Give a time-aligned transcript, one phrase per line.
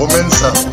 [0.00, 0.66] Comenzamos.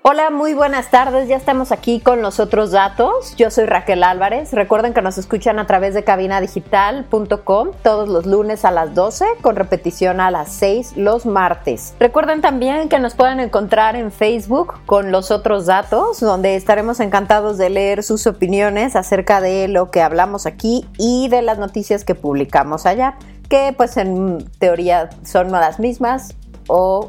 [0.00, 1.28] Hola, muy buenas tardes.
[1.28, 3.36] Ya estamos aquí con los otros datos.
[3.36, 4.54] Yo soy Raquel Álvarez.
[4.54, 9.54] Recuerden que nos escuchan a través de cabinadigital.com todos los lunes a las 12 con
[9.54, 11.94] repetición a las 6 los martes.
[12.00, 17.58] Recuerden también que nos pueden encontrar en Facebook con los otros datos, donde estaremos encantados
[17.58, 22.14] de leer sus opiniones acerca de lo que hablamos aquí y de las noticias que
[22.14, 23.16] publicamos allá,
[23.50, 26.36] que pues en teoría son las mismas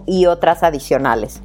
[0.06, 1.42] y otras adicionales.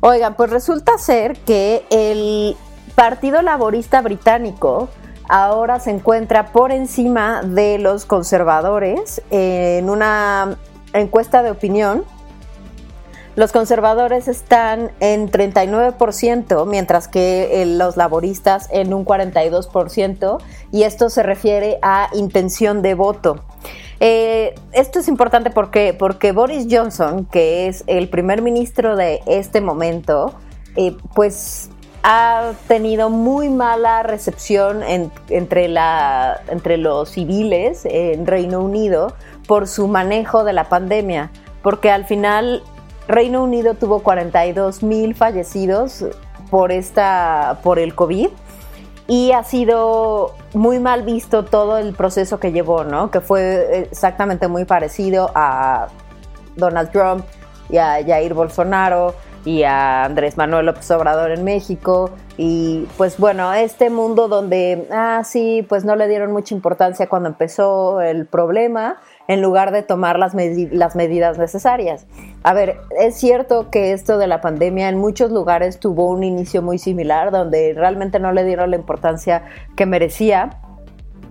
[0.00, 2.56] Oigan, pues resulta ser que el
[2.94, 4.88] Partido Laborista Británico
[5.28, 10.56] ahora se encuentra por encima de los conservadores en una
[10.92, 12.04] encuesta de opinión.
[13.36, 20.38] Los conservadores están en 39%, mientras que los laboristas en un 42%,
[20.72, 23.44] y esto se refiere a intención de voto.
[24.00, 29.60] Eh, esto es importante porque, porque Boris Johnson, que es el primer ministro de este
[29.60, 30.34] momento,
[30.76, 31.70] eh, pues
[32.04, 39.14] ha tenido muy mala recepción entre, la, entre los civiles en Reino Unido
[39.48, 41.32] por su manejo de la pandemia,
[41.62, 42.62] porque al final
[43.08, 46.04] Reino Unido tuvo 42 mil fallecidos
[46.50, 48.28] por, esta, por el COVID
[49.08, 53.10] y ha sido muy mal visto todo el proceso que llevó, ¿no?
[53.10, 55.88] Que fue exactamente muy parecido a
[56.56, 57.24] Donald Trump
[57.70, 59.14] y a Jair Bolsonaro
[59.46, 65.22] y a Andrés Manuel López Obrador en México y pues bueno, este mundo donde, ah,
[65.24, 68.98] sí, pues no le dieron mucha importancia cuando empezó el problema
[69.28, 72.06] en lugar de tomar las, medidas necesarias.
[72.42, 76.62] A ver, es cierto que esto de la pandemia en muchos lugares tuvo un inicio
[76.62, 79.44] muy similar, donde realmente no le dieron la importancia
[79.76, 80.58] que merecía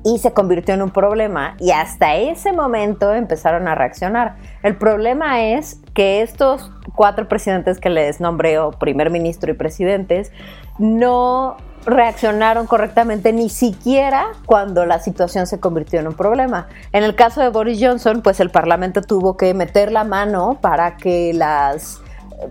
[0.04, 4.36] y se convirtió en un problema y hasta ese momento empezaron a reaccionar.
[4.62, 10.32] El problema es que estos cuatro presidentes que les nombré, o primer ministro y presidentes,
[10.78, 16.68] no reaccionaron correctamente ni siquiera cuando la situación se convirtió en un problema.
[16.92, 20.98] En el caso de Boris Johnson, pues el Parlamento tuvo que meter la mano para
[20.98, 22.02] que las,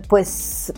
[0.09, 0.73] pues,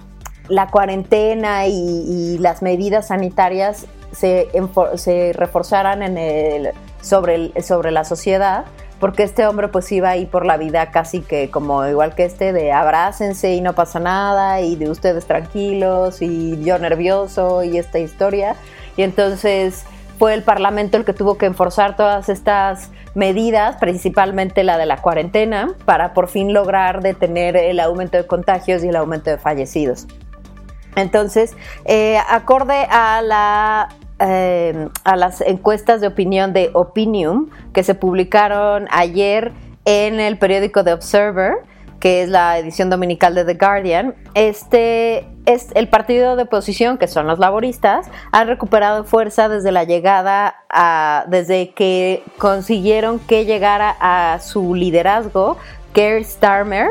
[0.50, 4.50] la cuarentena y, las medidas sanitarias se,
[4.96, 6.70] se reforzaran en el,
[7.02, 8.66] sobre, el, sobre la sociedad
[9.00, 12.54] porque este hombre pues iba ahí por la vida casi que como igual que este
[12.54, 18.00] de abrácense y no pasa nada y de ustedes tranquilos y yo nervioso y esta
[18.00, 18.56] historia
[18.98, 19.86] y entonces
[20.20, 24.98] fue el Parlamento el que tuvo que enforzar todas estas medidas, principalmente la de la
[24.98, 30.08] cuarentena, para por fin lograr detener el aumento de contagios y el aumento de fallecidos.
[30.98, 31.56] Entonces,
[31.86, 33.90] eh, acorde a la
[34.20, 39.52] eh, a las encuestas de opinión de Opinium que se publicaron ayer
[39.86, 41.54] en el periódico The Observer,
[42.00, 47.08] que es la edición dominical de The Guardian, este es el partido de oposición, que
[47.08, 53.96] son los laboristas, han recuperado fuerza desde la llegada a, desde que consiguieron que llegara
[54.00, 55.58] a su liderazgo
[55.94, 56.90] Keir Starmer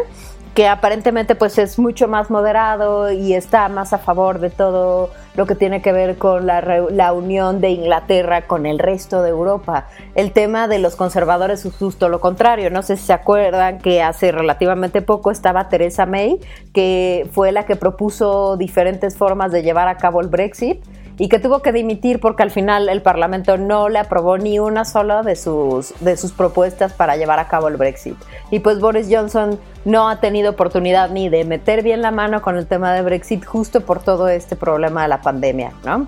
[0.55, 5.47] que aparentemente pues es mucho más moderado y está más a favor de todo lo
[5.47, 6.61] que tiene que ver con la,
[6.91, 9.87] la, unión de Inglaterra con el resto de Europa.
[10.17, 12.71] El tema de los conservadores es justo lo contrario.
[12.71, 16.41] No sé si se acuerdan que hace relativamente poco estaba Theresa May,
[16.73, 20.81] que fue la que propuso diferentes formas de llevar a cabo el Brexit
[21.19, 24.85] y que tuvo que dimitir porque al final el Parlamento no le aprobó ni una
[24.85, 28.17] sola de sus, de sus propuestas para llevar a cabo el Brexit.
[28.51, 32.57] Y pues Boris Johnson no ha tenido oportunidad ni de meter bien la mano con
[32.57, 36.07] el tema de Brexit justo por todo este problema de la pandemia, ¿no?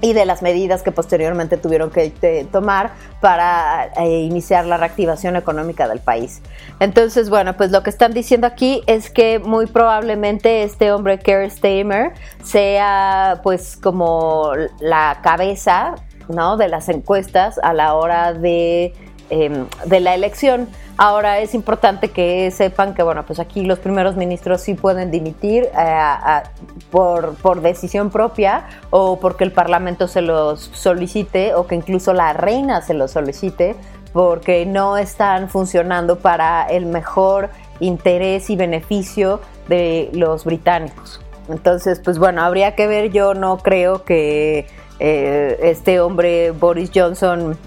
[0.00, 5.36] Y de las medidas que posteriormente tuvieron que eh, tomar para eh, iniciar la reactivación
[5.36, 6.42] económica del país.
[6.80, 11.50] Entonces, bueno, pues lo que están diciendo aquí es que muy probablemente este hombre, Keir
[11.50, 12.12] Stamer,
[12.42, 15.94] sea pues como la cabeza
[16.28, 16.56] ¿no?
[16.56, 18.92] de las encuestas a la hora de,
[19.30, 20.68] em, de la elección.
[20.96, 25.68] Ahora es importante que sepan que, bueno, pues aquí los primeros ministros sí pueden dimitir
[25.76, 26.42] eh,
[26.90, 32.32] por, por, decisión propia o porque el Parlamento se los solicite o que incluso la
[32.32, 33.74] reina se los solicite
[34.12, 37.50] porque no están funcionando para el mejor
[37.80, 41.20] interés y beneficio de los británicos.
[41.48, 44.66] Entonces, pues bueno, habría que ver, yo no creo que
[45.00, 47.58] eh, este hombre Boris Johnson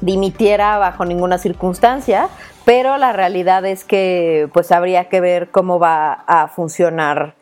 [0.00, 2.28] dimitiera bajo ninguna circunstancia,
[2.70, 7.34] pero la realidad es que pues habría que ver cómo va a funcionar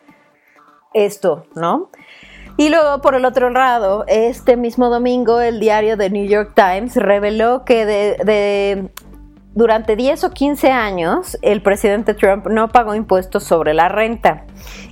[0.95, 1.91] esto, ¿no?
[2.57, 6.95] Y luego, por el otro lado, este mismo domingo, el diario The New York Times
[6.95, 8.89] reveló que de,
[9.59, 14.45] durante 10 o 15 años el presidente Trump no pagó impuestos sobre la renta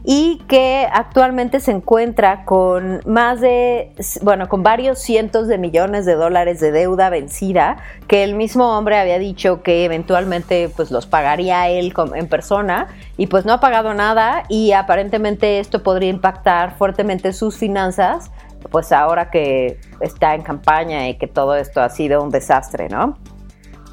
[0.04, 3.94] y que actualmente se encuentra con más de,
[4.24, 7.78] bueno, con varios cientos de millones de dólares de deuda vencida,
[8.10, 13.28] que el mismo hombre había dicho que eventualmente pues los pagaría él en persona y
[13.28, 18.32] pues no ha pagado nada y aparentemente esto podría impactar fuertemente sus finanzas,
[18.70, 23.16] pues ahora que está en campaña y que todo esto ha sido un desastre, ¿no?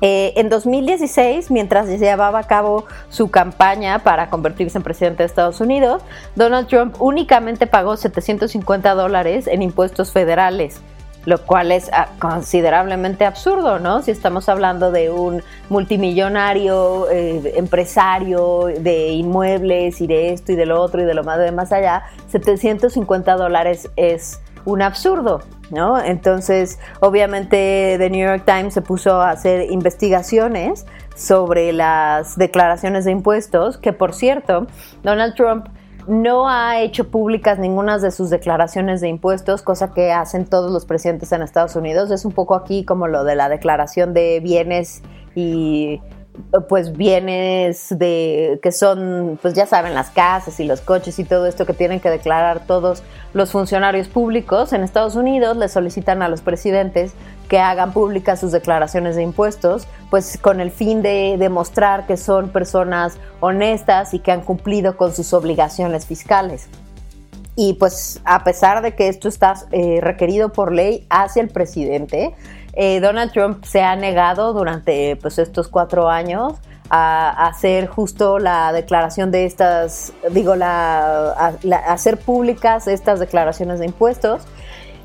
[0.06, 5.62] Eh, en 2016, mientras llevaba a cabo su campaña para convertirse en presidente de Estados
[5.62, 6.02] Unidos,
[6.36, 10.82] Donald Trump únicamente pagó 750 dólares en impuestos federales
[11.24, 14.02] lo cual es ah, considerablemente absurdo, ¿no?
[14.02, 20.66] Si estamos hablando de un multimillonario eh, empresario de inmuebles y de esto y de
[20.66, 25.40] lo otro y de lo más de más allá, 750 dólares es un absurdo,
[25.70, 26.02] ¿no?
[26.02, 33.12] Entonces, obviamente, The New York Times se puso a hacer investigaciones sobre las declaraciones de
[33.12, 34.66] impuestos, que por cierto,
[35.02, 35.66] Donald Trump
[36.06, 40.84] no ha hecho públicas ninguna de sus declaraciones de impuestos, cosa que hacen todos los
[40.84, 42.10] presidentes en Estados Unidos.
[42.10, 45.02] Es un poco aquí como lo de la declaración de bienes
[45.34, 46.00] y
[46.68, 51.46] pues bienes de que son pues ya saben las casas y los coches y todo
[51.46, 53.02] esto que tienen que declarar todos
[53.32, 57.12] los funcionarios públicos en Estados Unidos le solicitan a los presidentes
[57.48, 62.48] que hagan públicas sus declaraciones de impuestos pues con el fin de demostrar que son
[62.48, 66.68] personas honestas y que han cumplido con sus obligaciones fiscales.
[67.56, 72.34] Y pues a pesar de que esto está eh, requerido por ley hacia el presidente
[72.76, 76.54] eh, Donald Trump se ha negado durante pues, estos cuatro años
[76.90, 81.30] a, hacer justo la declaración de estas, digo, la,
[81.86, 84.42] hacer públicas estas declaraciones de impuestos.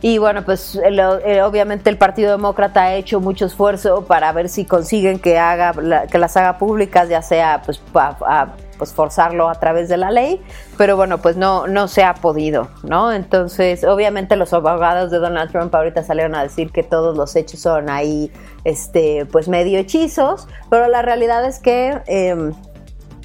[0.02, 4.64] Y bueno, pues eh, obviamente el Partido Demócrata ha hecho mucho esfuerzo para ver si
[4.64, 5.74] consiguen que haga
[6.10, 8.48] que las haga públicas, ya sea pues a,
[8.80, 10.42] pues forzarlo a través de la ley,
[10.78, 13.12] pero bueno, pues no, no se ha podido, ¿no?
[13.12, 17.60] Entonces, obviamente los abogados de Donald Trump ahorita salieron a decir que todos los hechos
[17.60, 18.32] son ahí,
[18.64, 22.02] este, pues medio hechizos, pero la realidad es que...
[22.08, 22.54] Em,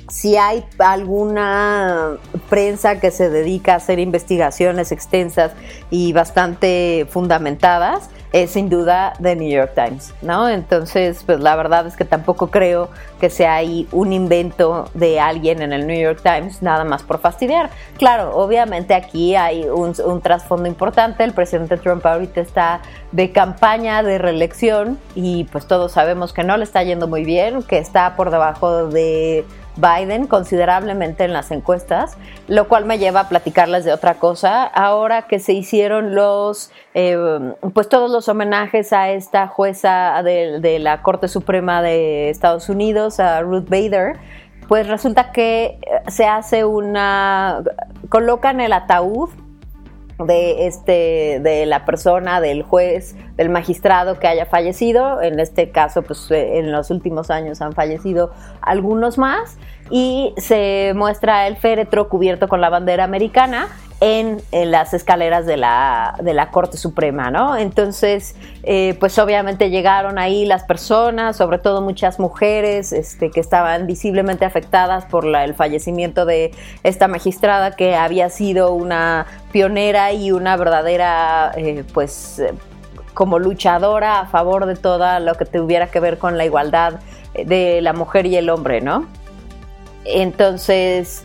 [0.07, 2.19] si hay alguna
[2.51, 5.53] prensa que se dedica a hacer investigaciones extensas
[5.91, 10.49] y bastante fundamentadas, es sin duda The New York Times, ¿no?
[10.49, 12.91] Entonces, pues la verdad es que tampoco creo
[13.21, 17.21] que sea ahí un invento de alguien en el New York Times, nada más por
[17.21, 17.71] fastidiar.
[17.97, 22.81] Claro, obviamente aquí hay un, un trasfondo importante, el presidente Trump ahorita está
[23.13, 27.63] de campaña de reelección y pues todos sabemos que no le está yendo muy bien,
[27.63, 29.45] que está por debajo de
[29.77, 32.17] Biden considerablemente en las encuestas,
[32.49, 34.65] lo cual me lleva a platicarles de otra cosa.
[34.65, 37.17] Ahora que se hicieron los, eh,
[37.73, 43.21] pues todos los homenajes a esta jueza de, de, la Corte Suprema de Estados Unidos,
[43.21, 44.17] a Ruth Bader,
[44.69, 45.79] pues resulta que
[46.09, 47.63] se hace una,
[48.09, 49.31] colocan el ataúd
[50.19, 55.21] de este de la persona del juez del magistrado que haya fallecido.
[55.23, 59.57] En este caso pues eh, en los últimos años han fallecido algunos más.
[59.91, 63.69] Y se muestra el féretro cubierto con la bandera americana
[64.05, 67.57] en, las escaleras de la, de la, Corte Suprema, ¿no?
[67.57, 73.87] Entonces, eh, pues obviamente llegaron ahí las personas, sobre todo muchas mujeres este, que estaban
[73.87, 80.59] visiblemente afectadas por el fallecimiento de esta magistrada que había sido una pionera y una
[80.59, 82.43] verdadera, eh, pues,
[83.15, 87.01] como luchadora a favor de todo lo que tuviera que ver con la igualdad
[87.33, 89.07] de la mujer y el hombre, ¿no?
[90.05, 91.25] Entonces,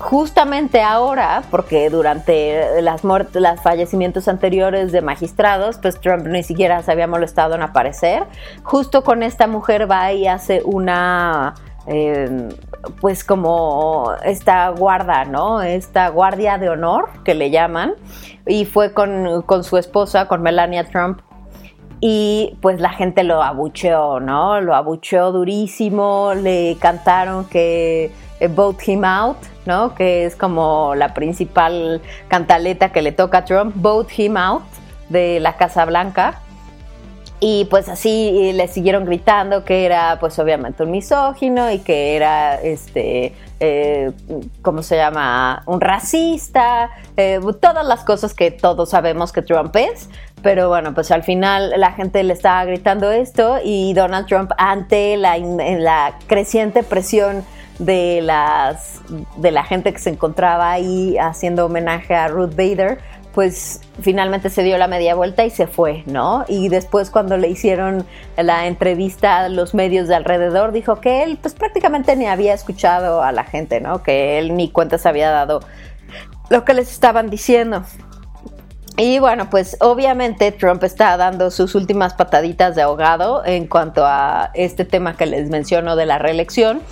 [0.00, 6.82] justamente ahora, porque durante las muertes, los fallecimientos anteriores de magistrados, pues Trump ni siquiera
[6.82, 8.24] se había molestado en aparecer.
[8.62, 11.54] Justo con esta mujer va y hace una,
[11.86, 12.48] em,
[13.00, 15.62] pues como esta guarda, ¿no?
[15.62, 17.94] Esta guardia de honor que le llaman.
[18.46, 21.20] Y fue con, con su esposa, con Melania Trump,
[22.00, 24.60] y pues la gente lo abucheó, ¿no?
[24.60, 29.94] Lo abucheó durísimo, le cantaron que eh, Vote Him Out, ¿no?
[29.94, 34.62] Que es como la principal cantaleta que le toca a Trump, Vote Him Out
[35.08, 36.40] de la Casa Blanca.
[37.42, 42.60] y pues así le siguieron gritando que era pues obviamente un misógino y que era
[42.60, 44.12] este eh,
[44.62, 45.62] ¿cómo se llama?
[45.66, 50.08] un racista, eh, todas las cosas que todos sabemos que Trump es,
[50.42, 55.18] pero bueno, pues al final la gente le estaba gritando esto y Donald Trump ante
[55.18, 57.44] la, la creciente presión
[57.80, 59.00] de las
[59.36, 62.98] de la gente que se encontraba ahí haciendo homenaje a Ruth Bader,
[63.32, 66.44] pues finalmente se dio la media vuelta y se fue, ¿no?
[66.46, 68.04] Y después cuando le hicieron
[68.36, 73.22] la entrevista a los medios de alrededor, dijo que él pues prácticamente ni había escuchado
[73.22, 74.02] a la gente, ¿no?
[74.02, 75.60] Que él ni cuenta se había dado
[76.50, 77.84] lo que les estaban diciendo.
[78.96, 84.50] Y bueno, pues obviamente Trump está dando sus últimas pataditas de ahogado en cuanto a
[84.52, 86.82] este tema que les menciono de la reelección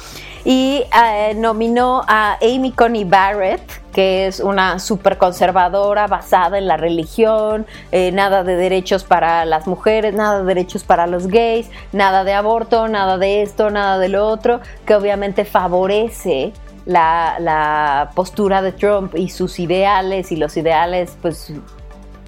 [0.44, 3.60] y eh, nominó a Amy Coney Barrett,
[3.92, 9.66] que es una súper conservadora basada en la religión, eh, nada de derechos para las
[9.66, 14.08] mujeres, nada de derechos para los gays, nada de aborto, nada de esto, nada de
[14.08, 16.52] lo otro, que obviamente favorece
[16.86, 21.52] la, la postura de Trump y sus ideales y los ideales pues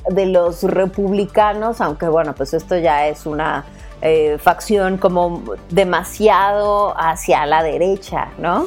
[0.08, 3.64] de los republicanos, aunque bueno, pues esto ya es una
[4.02, 8.66] eh, facción como demasiado hacia la derecha, ¿no?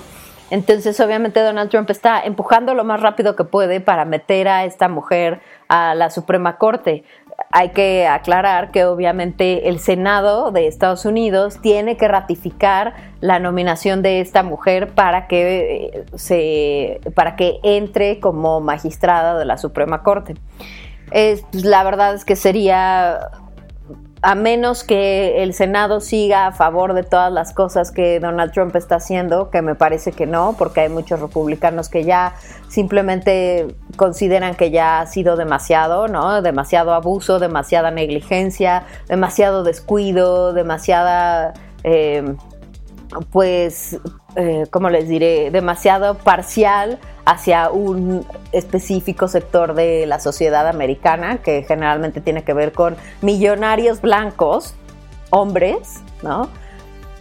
[0.53, 4.87] Entonces, obviamente, Donald Trump está empujando lo más rápido que puede para meter a esta
[4.87, 7.03] mujer a la Suprema Corte.
[7.49, 14.03] Hay que aclarar que obviamente el Senado de Estados Unidos tiene que ratificar la nominación
[14.03, 20.03] de esta mujer para que eh, se para que entre como magistrada de la Suprema
[20.03, 20.35] Corte.
[21.09, 23.31] Es, pues, la verdad es que sería
[24.23, 28.73] a menos que el Senado siga a favor de todas las cosas que Donald Trump
[28.77, 32.33] está haciendo, que me parece que no, porque hay muchos republicanos que ya
[32.69, 36.41] simplemente consideran que ya ha sido demasiado, ¿no?
[36.41, 41.53] Demasiado abuso, demasiada negligencia, demasiado descuido, demasiada,
[41.83, 42.23] eh,
[43.31, 43.97] pues,
[44.35, 45.51] eh, ¿cómo les diré?
[45.51, 52.73] Demasiado parcial hacia un específico sector de la sociedad americana que generalmente tiene que ver
[52.73, 54.75] con millonarios blancos,
[55.29, 56.49] hombres, ¿no?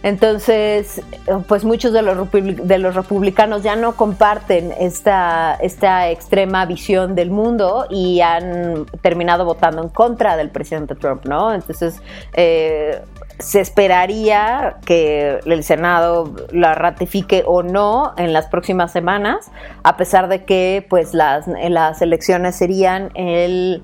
[0.03, 1.01] Entonces,
[1.47, 7.31] pues muchos de los, de los republicanos ya no comparten esta, esta extrema visión del
[7.31, 11.53] mundo y han terminado votando en contra del presidente Trump, ¿no?
[11.53, 12.01] Entonces,
[12.33, 13.01] eh,
[13.39, 19.51] se esperaría que el Senado la ratifique o no en las próximas semanas,
[19.83, 23.83] a pesar de que pues las, las elecciones serían el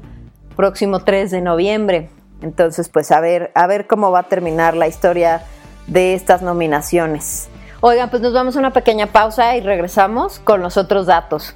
[0.55, 2.09] próximo 3 de noviembre.
[2.41, 5.41] Entonces, pues a ver, a ver cómo va a terminar la historia
[5.87, 7.49] de estas nominaciones.
[7.81, 11.55] Oigan, pues nos vamos a una pequeña pausa y regresamos con los otros datos.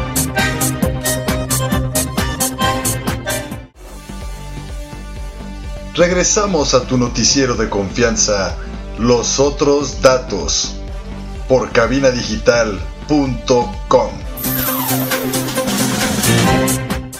[5.93, 8.55] Regresamos a tu noticiero de confianza,
[8.97, 10.77] Los Otros Datos,
[11.49, 14.11] por cabinadigital.com.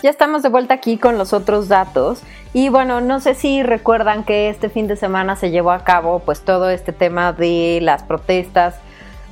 [0.02, 2.22] Ya estamos de vuelta aquí con los otros datos.
[2.54, 6.20] Y bueno, no sé si recuerdan que este fin de semana se llevó a cabo
[6.20, 8.76] pues todo este tema de las protestas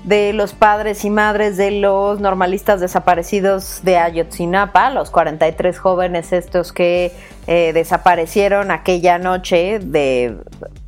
[0.03, 6.71] de los padres y madres de los normalistas desaparecidos de Ayotzinapa, los 43 jóvenes estos
[6.71, 7.11] que
[7.47, 10.37] eh, desaparecieron aquella noche de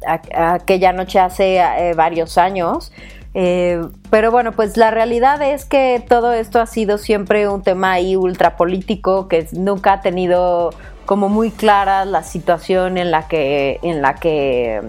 [0.06, 2.92] aquella noche hace eh, varios años.
[3.34, 7.94] Eh, pero bueno, pues la realidad es que todo esto ha sido siempre un tema
[7.94, 10.72] ahí ultra político que nunca ha tenido
[11.06, 14.82] como muy clara la situación en la que en la que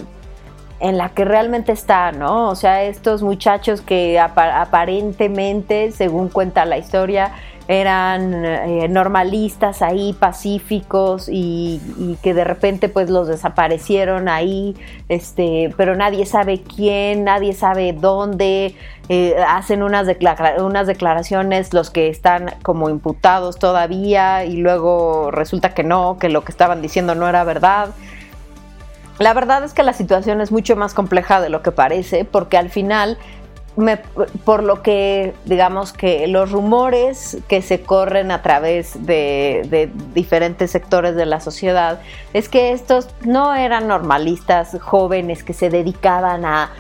[0.83, 2.49] en la que realmente está, ¿no?
[2.49, 7.33] O sea, estos muchachos que aparentemente, según cuenta la historia,
[7.69, 11.81] eran eh, normalistas ahí, pacíficos y,
[12.21, 14.77] que de repente pues los desaparecieron ahí,
[15.09, 18.75] este, pero nadie sabe quién, nadie sabe dónde,
[19.09, 20.09] eh, hacen unas,
[20.59, 26.43] unas declaraciones los que están como imputados todavía y luego resulta que no, que lo
[26.43, 27.91] que estaban diciendo no era verdad.
[29.19, 32.57] La verdad es que la situación es mucho más compleja de lo que parece, porque
[32.57, 33.19] al final
[34.45, 41.17] por lo que, digamos que los rumores que se corren a través de, diferentes sectores
[41.17, 42.01] de la sociedad
[42.35, 46.71] es que estos no eran normalistas jóvenes que se dedicaban a,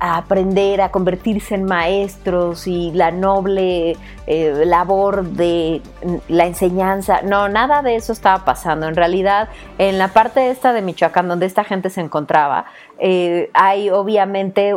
[0.00, 5.82] aprender, a convertirse en maestros y la noble eh, labor de
[6.28, 7.20] la enseñanza.
[7.22, 8.88] No, nada de eso estaba pasando.
[8.88, 12.64] En realidad, en la parte esta de Michoacán, donde esta gente se encontraba,
[12.98, 14.72] eh, hay obviamente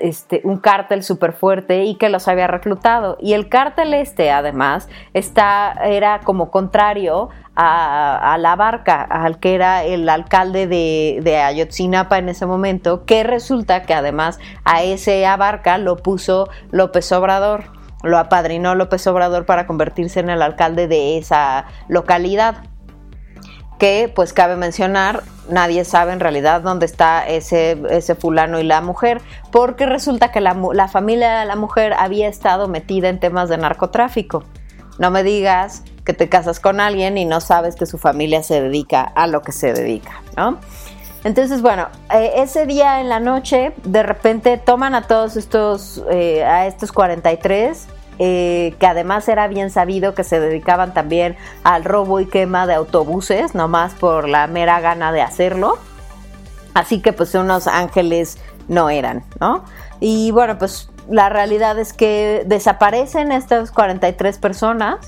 [0.00, 3.16] este, un cártel súper fuerte y que los había reclutado.
[3.20, 9.84] Y el cártel este, además, está, era como contrario a, la barca, al que era
[9.84, 15.76] el alcalde de, de, Ayotzinapa en ese momento, que resulta que además a ese abarca
[15.76, 17.64] lo puso López Obrador,
[18.02, 22.64] lo apadrinó López Obrador para convertirse en el alcalde de esa localidad
[23.80, 28.82] que pues cabe mencionar, nadie sabe en realidad dónde está ese, ese fulano y la
[28.82, 33.48] mujer, porque resulta que la, la familia de la mujer había estado metida en temas
[33.48, 34.44] de narcotráfico.
[34.98, 38.60] No me digas que te casas con alguien y no sabes que su familia se
[38.60, 40.58] dedica a lo que se dedica, ¿no?
[41.24, 46.44] Entonces, bueno, eh, ese día en la noche, de repente toman a todos estos, eh,
[46.44, 47.88] a estos 43
[48.22, 52.74] eh, que además era bien sabido que se dedicaban también al robo y quema de
[52.74, 55.78] autobuses, nomás por la mera gana de hacerlo.
[56.74, 58.36] Así que pues unos ángeles
[58.68, 59.64] no eran, ¿no?
[60.00, 64.98] Y bueno, pues la realidad es que desaparecen estas 43 personas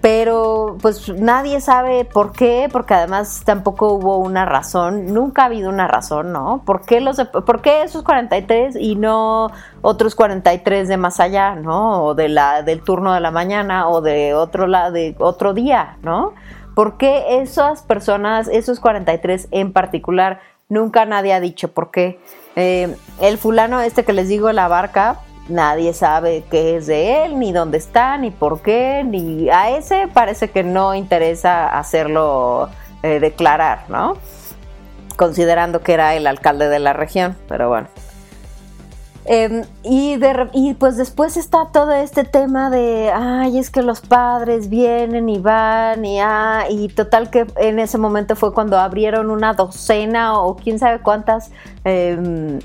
[0.00, 5.68] pero pues nadie sabe por qué, porque además tampoco hubo una razón, nunca ha habido
[5.68, 6.62] una razón, ¿no?
[6.64, 9.50] ¿Por qué, los, por qué esos 43 y no
[9.82, 12.04] otros 43 de más allá, ¿no?
[12.04, 15.98] O de la, del turno de la mañana o de otro, la, de otro día,
[16.02, 16.32] ¿no?
[16.74, 20.40] ¿Por qué esas personas, esos 43 en particular,
[20.70, 22.18] nunca nadie ha dicho por qué?
[22.56, 27.38] Eh, el fulano este que les digo, la barca, nadie sabe qué es de él,
[27.38, 32.68] ni dónde está, ni por qué, ni a ese parece que no interesa hacerlo
[33.02, 34.16] eh, declarar, ¿no?
[35.16, 37.88] Considerando que era el alcalde de la región, pero bueno.
[39.26, 40.18] Em, y,
[40.54, 45.38] y pues después está todo este tema de, ay, es que los padres vienen y
[45.38, 50.56] van y, ah, y total que en ese momento fue cuando abrieron una docena o
[50.56, 51.50] quién sabe cuántas
[51.84, 52.60] em,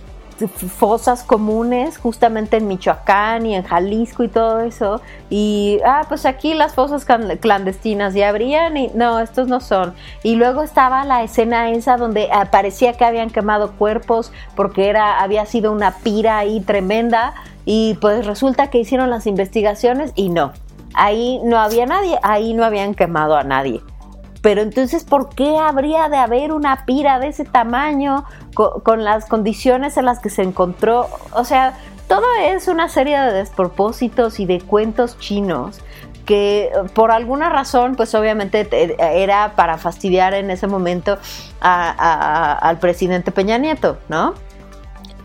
[0.77, 5.01] fosas comunes justamente en Michoacán y en Jalisco y todo eso.
[5.29, 7.05] Y, ah, pues aquí las fosas
[7.39, 9.93] clandestinas ya abrían y no, estos no son.
[10.23, 15.45] Y luego estaba la escena esa donde parecía que habían quemado cuerpos porque era, había
[15.45, 17.33] sido una pira ahí tremenda
[17.65, 20.53] y pues resulta que hicieron las investigaciones y no.
[20.93, 23.81] Ahí no había nadie, ahí no habían quemado a nadie.
[24.45, 29.97] Pero entonces, ¿por qué habría de haber una pira de ese tamaño con, las condiciones
[29.97, 31.09] en las que se encontró?
[31.31, 31.73] O sea,
[32.07, 35.79] todo es una serie de despropósitos y de cuentos chinos
[36.27, 38.67] que por alguna razón, pues obviamente
[38.99, 41.17] era para fastidiar en ese momento
[41.59, 44.35] al presidente Peña Nieto, ¿no?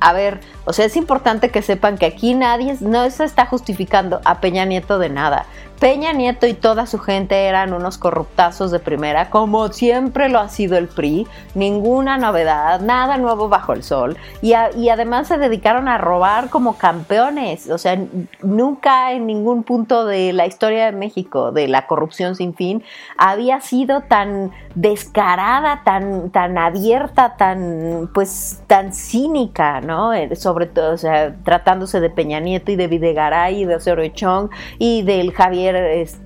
[0.00, 4.20] A ver, o sea, es importante que sepan que aquí nadie no se está justificando
[4.24, 5.46] a Peña Nieto de nada.
[5.80, 10.50] Peña Nieto y toda su gente eran unos corruptazos de primera, como siempre lo ha
[10.50, 15.96] sido el PRI, ninguna novedad, nada nuevo bajo el sol, y, además se dedicaron a
[15.96, 17.98] robar como campeones, o sea,
[18.42, 22.85] nunca en ningún punto de la historia de México, de la corrupción sin fin,
[23.16, 30.12] había sido tan descarada, tan, tan abierta, tan, pues, tan cínica, ¿no?
[30.12, 34.50] Eh, todo, o sea, tratándose de Peña Nieto y de Videgaray y de Osorio Chong
[34.78, 35.76] y del Javier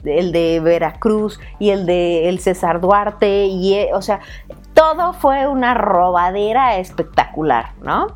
[0.04, 4.20] el de Veracruz y el de el César Duarte, y, eh, o sea,
[4.74, 8.08] todo fue una robadera espectacular, ¿no?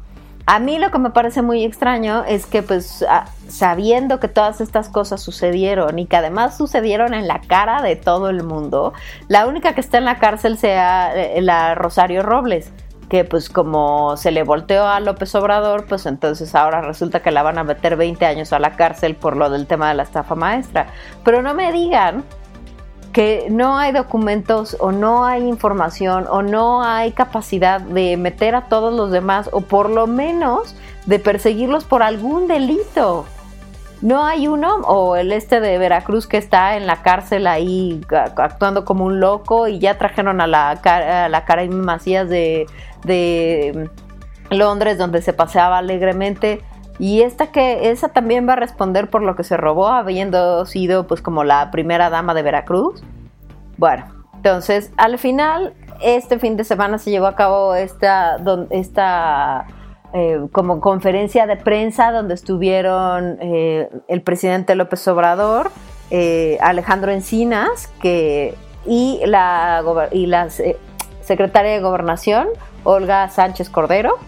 [0.47, 3.05] A mí lo que me parece muy extraño es que pues
[3.49, 8.31] sabiendo que todas estas cosas sucedieron y que además sucedieron en la cara de todo
[8.31, 8.95] el mundo,
[9.29, 12.73] la única que está en la cárcel sea eh, la Rosario Robles
[13.09, 17.43] que pues como se le volteó a López Obrador, pues entonces ahora resulta que la
[17.43, 20.35] van a meter 20 años a la cárcel por lo del tema de la estafa
[20.35, 20.89] maestra.
[21.25, 22.25] Pero no me digan
[23.13, 28.69] que no hay documentos o no hay información o no hay capacidad de meter a
[28.69, 33.25] todos los demás o por lo menos de perseguirlos por algún delito.
[34.01, 38.01] No hay uno, o el este de Veracruz que está en la cárcel ahí
[38.37, 42.67] actuando como un loco y ya trajeron a la, a la Karim Macías de,
[43.05, 43.91] de
[44.51, 46.63] Londres donde se paseaba alegremente.
[47.01, 51.07] Y esta que, esa también va a responder por lo que se robó, habiendo sido
[51.07, 53.03] pues como la primera dama de Veracruz.
[53.77, 58.37] Bueno, entonces al final, este fin de semana se llevó a cabo esta,
[58.71, 59.67] esta
[60.13, 65.71] eh, como conferencia de prensa donde estuvieron eh, el presidente López Obrador,
[66.61, 68.55] Alejandro Encinas que,
[68.87, 70.49] y la, y la
[71.21, 72.49] secretaria de Gobernación,
[72.85, 74.19] Olga Sánchez Cordero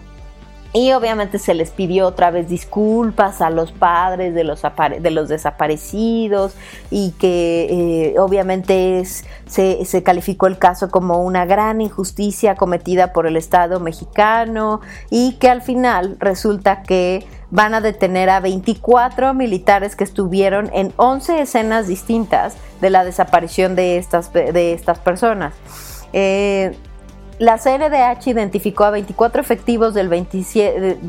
[0.73, 4.61] y obviamente se les pidió otra vez disculpas a los padres de los,
[5.01, 6.53] de los desaparecidos
[6.89, 7.67] y que
[8.13, 9.03] eh, obviamente
[9.45, 14.79] se, se, calificó el caso como una gran injusticia cometida por el Estado mexicano
[15.09, 20.93] y que al final resulta que van a detener a 24 militares que estuvieron en
[20.95, 25.53] 11 escenas distintas de la desaparición de estas, de estas personas.
[26.13, 26.77] Eh,
[27.41, 30.99] la CNDH identificó a 24 efectivos del 27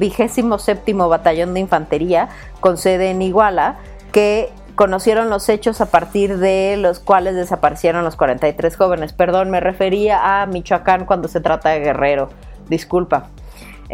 [1.10, 3.76] Batallón de Infantería con sede en Iguala
[4.12, 9.12] que conocieron los hechos a partir de los cuales desaparecieron los 43 jóvenes.
[9.12, 12.30] Perdón, me refería a Michoacán cuando se trata de Guerrero.
[12.66, 13.28] Disculpa.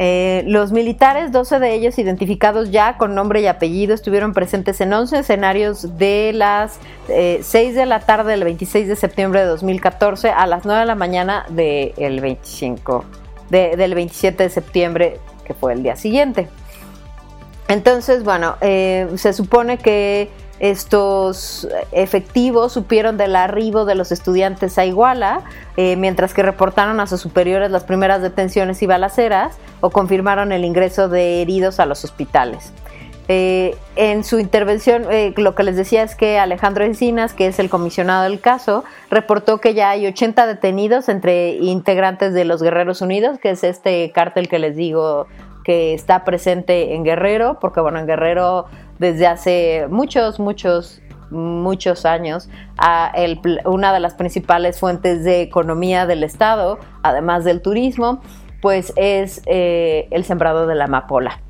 [0.01, 4.93] Eh, los militares, 12 de ellos identificados ya con nombre y apellido, estuvieron presentes en
[4.93, 10.31] 11 escenarios de las 6 eh, de la tarde del 26 de septiembre de 2014
[10.31, 13.05] a las 9 de la mañana del 25,
[13.51, 16.49] del 27 de septiembre, que fue el día siguiente.
[17.67, 24.85] Entonces, bueno, eh, se supone que estos efectivos supieron del arribo de los estudiantes a
[24.85, 25.42] Iguala,
[25.77, 30.64] eh, mientras que reportaron a sus superiores las primeras detenciones y balaceras o confirmaron el
[30.64, 32.73] ingreso de heridos a los hospitales.
[33.31, 37.59] Eh, en su intervención, eh, lo que les decía es que Alejandro Encinas, que es
[37.59, 43.03] el comisionado del caso, reportó que ya hay 80 detenidos entre integrantes de los Guerreros
[43.03, 45.27] Unidos, que es este cártel que les digo
[45.62, 48.64] que está presente en Guerrero, porque bueno, en Guerrero
[48.99, 52.49] desde hace muchos, muchos, muchos años
[53.65, 58.21] una de las principales fuentes de economía del Estado, además del turismo,
[58.61, 61.41] pues es eh, el sembrado de la amapola.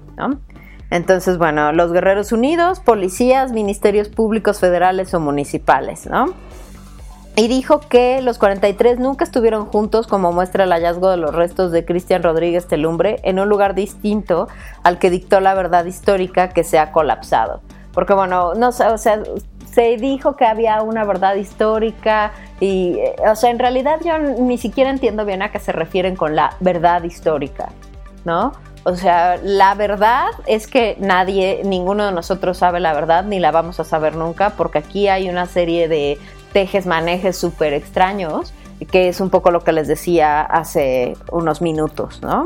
[0.91, 6.35] Entonces, bueno, los Guerreros Unidos, policías, ministerios públicos federales o municipales, ¿no?
[7.38, 11.70] Y dijo que los 43 nunca estuvieron juntos como muestra el hallazgo de los restos
[11.70, 14.48] de Cristian Rodríguez Telumbre en un lugar distinto
[14.83, 17.61] al que dictó la verdad histórica que se ha colapsado.
[17.92, 23.51] Porque bueno, no o sea, se dijo que había una verdad histórica y, o sea,
[23.51, 27.68] en realidad yo ni siquiera entiendo bien a qué se refieren con la verdad histórica,
[28.24, 28.53] ¿no?
[28.85, 33.51] O sea, la verdad es que nadie, ninguno de nosotros sabe la verdad ni la
[33.51, 36.18] vamos a saber nunca porque aquí hay una serie de
[36.53, 38.53] tejes manejes súper extraños,
[38.91, 42.45] que es un poco lo que les decía hace unos minutos, ¿no?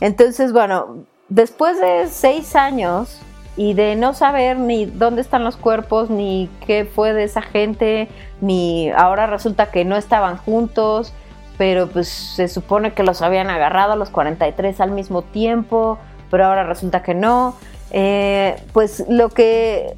[0.00, 3.20] Entonces, bueno, después de seis años
[3.56, 8.08] y de no saber ni dónde están los cuerpos, ni qué fue de esa gente,
[8.40, 11.12] ni ahora resulta que no estaban juntos,
[11.58, 15.98] pero pues se supone que los habían agarrado a los 43 al mismo tiempo,
[16.30, 17.54] pero ahora resulta que no.
[17.90, 19.94] Eh, pues lo que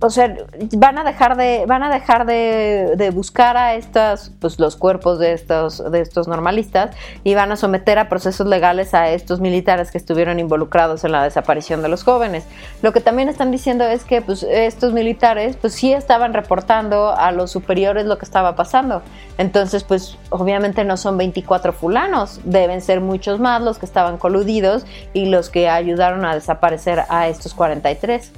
[0.00, 0.32] o sea,
[0.76, 5.32] van a dejar de, van a dejar de, buscar a estas, pues los cuerpos de
[5.32, 9.98] estos, de estos normalistas y van a someter a procesos legales a estos militares que
[9.98, 12.44] estuvieron involucrados en la desaparición de los jóvenes.
[12.80, 17.32] Lo que también están diciendo es que pues, estos militares, pues sí estaban reportando a
[17.32, 19.02] los superiores lo que estaba pasando.
[19.36, 24.86] Entonces, pues obviamente no son 24 fulanos, deben ser muchos más los que estaban coludidos
[25.12, 28.30] y los que ayudaron a desaparecer a estos 43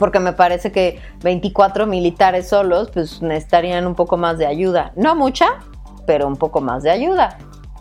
[0.00, 4.92] porque me parece que 24 militares solos pues necesitarían un poco más de ayuda.
[4.96, 5.58] No mucha,
[6.06, 7.36] pero un poco más de ayuda.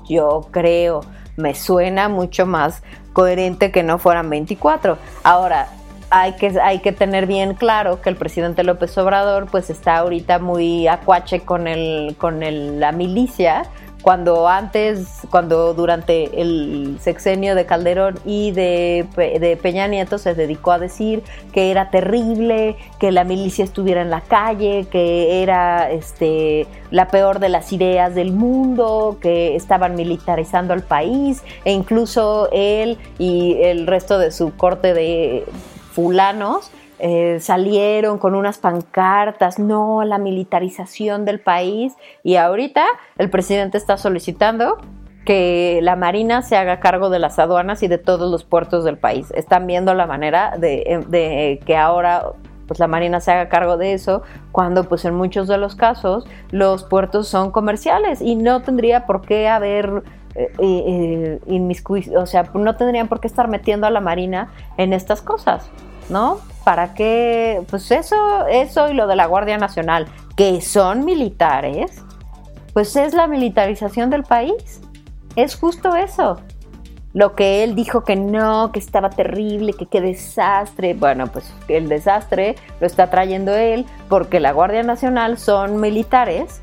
[0.10, 1.00] Yo creo,
[1.38, 4.98] me suena mucho más coherente que no fueran 24.
[5.24, 5.70] Ahora,
[6.10, 10.40] hay que, hay que tener bien claro que el presidente López Obrador pues está ahorita
[10.40, 13.64] muy acuache con, el, con el, la milicia,
[14.02, 20.80] cuando antes, cuando durante el sexenio de Calderón y de, Peña Nieto se dedicó a
[20.80, 27.10] decir que era terrible, que la milicia estuviera en la calle, que era este, la
[27.10, 33.58] peor de las ideas del mundo, que estaban militarizando al país, e incluso él y
[33.64, 35.46] el resto de su corte de
[35.92, 42.86] fulanos eh, salieron con unas pancartas, no, la militarización del país, y ahorita
[43.18, 44.78] el presidente está solicitando
[45.26, 48.98] que la Marina se haga cargo de las aduanas y de todos los puertos del
[48.98, 49.32] país.
[49.36, 52.32] Están viendo la manera de, que ahora
[52.68, 56.28] pues la Marina se haga cargo de eso, cuando pues en muchos de los casos
[56.52, 60.04] los puertos son comerciales y no tendría por qué haber
[60.36, 65.22] eh, eh o sea, no tendrían por qué estar metiendo a la Marina en estas
[65.22, 65.70] cosas,
[66.10, 66.40] ¿no?
[66.63, 67.62] ¿Para qué?
[67.69, 72.04] Pues eso, eso y lo de la Guardia Nacional, que son militares,
[72.74, 74.82] pues es la militarización del país.
[75.36, 76.41] Es justo eso.
[77.12, 80.93] lo que él dijo que no, que estaba terrible, que qué desastre.
[80.93, 86.62] Bueno, pues el desastre lo está trayendo él porque la Guardia Nacional son militares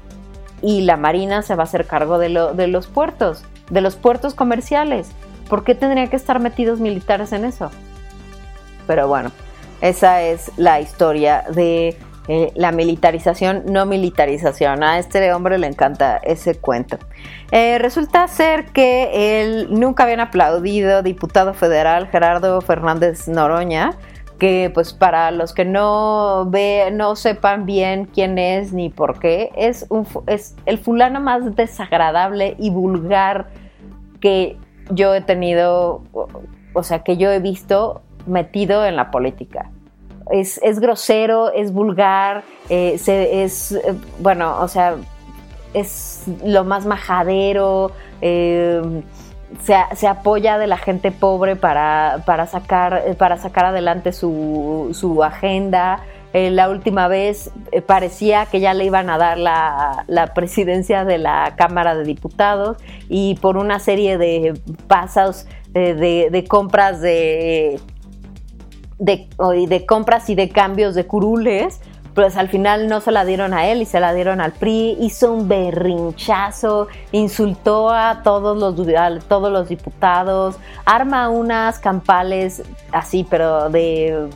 [0.63, 5.11] y la Marina se va a hacer cargo de, los puertos, de los puertos comerciales.
[5.49, 7.71] ¿Por qué tendrían que estar metidos militares en eso?
[8.87, 9.31] Pero bueno,
[9.81, 11.97] esa es la historia de
[12.29, 14.83] eh, la militarización, no militarización.
[14.83, 16.99] A este hombre le encanta ese cuento.
[17.53, 23.95] Eh, resulta ser que él nunca habían aplaudido diputado federal Gerardo Fernández Noroña,
[24.41, 29.51] que pues para los que no ve, no sepan bien quién es ni por qué,
[29.57, 33.47] es, un, es el fulano más desagradable y vulgar
[34.21, 34.59] que
[34.91, 36.03] yo he tenido,
[36.73, 39.71] o sea, que yo he visto metido en la política
[40.31, 44.97] es, grosero, es vulgar, eh, es, eh, bueno, o sea,
[45.75, 49.03] es lo más majadero, eh,
[49.63, 56.01] se, apoya de la gente pobre para, sacar, para sacar adelante su, agenda.
[56.33, 57.51] la última vez
[57.87, 63.37] parecía que ya le iban a dar la, presidencia de la Cámara de Diputados y
[63.37, 67.79] por una serie de pasos de compras de
[68.99, 69.29] de,
[69.69, 71.81] de compras y de cambios de curules,
[72.17, 74.97] pues al final no se la dieron a él y se la dieron al PRI,
[75.01, 80.57] hizo un berrinchazo, insultó a todos los, a todos los diputados,
[80.87, 84.29] arma unas campales así, pero de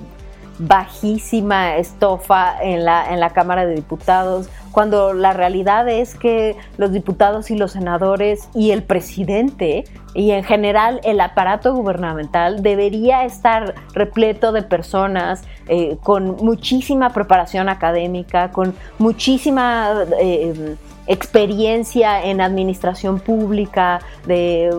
[0.60, 6.92] bajísima estofa en la, en la Cámara de Diputados, cuando la realidad es que los
[6.92, 13.74] diputados y los senadores y el presidente y en general el aparato gubernamental debería estar
[13.94, 24.00] repleto de personas eh, con muchísima preparación académica, con muchísima eh, experiencia en administración pública,
[24.26, 24.70] de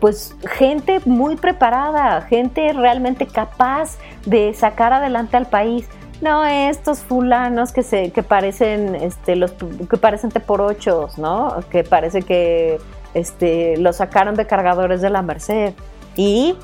[0.00, 5.88] pues gente muy preparada, gente realmente capaz de sacar adelante al país.
[6.20, 11.56] No estos fulanos que se que parecen este los que parecen teporochos, ¿no?
[11.70, 12.78] Que parece que
[13.14, 15.74] este los sacaron de cargadores de la Merced.
[16.16, 16.56] Y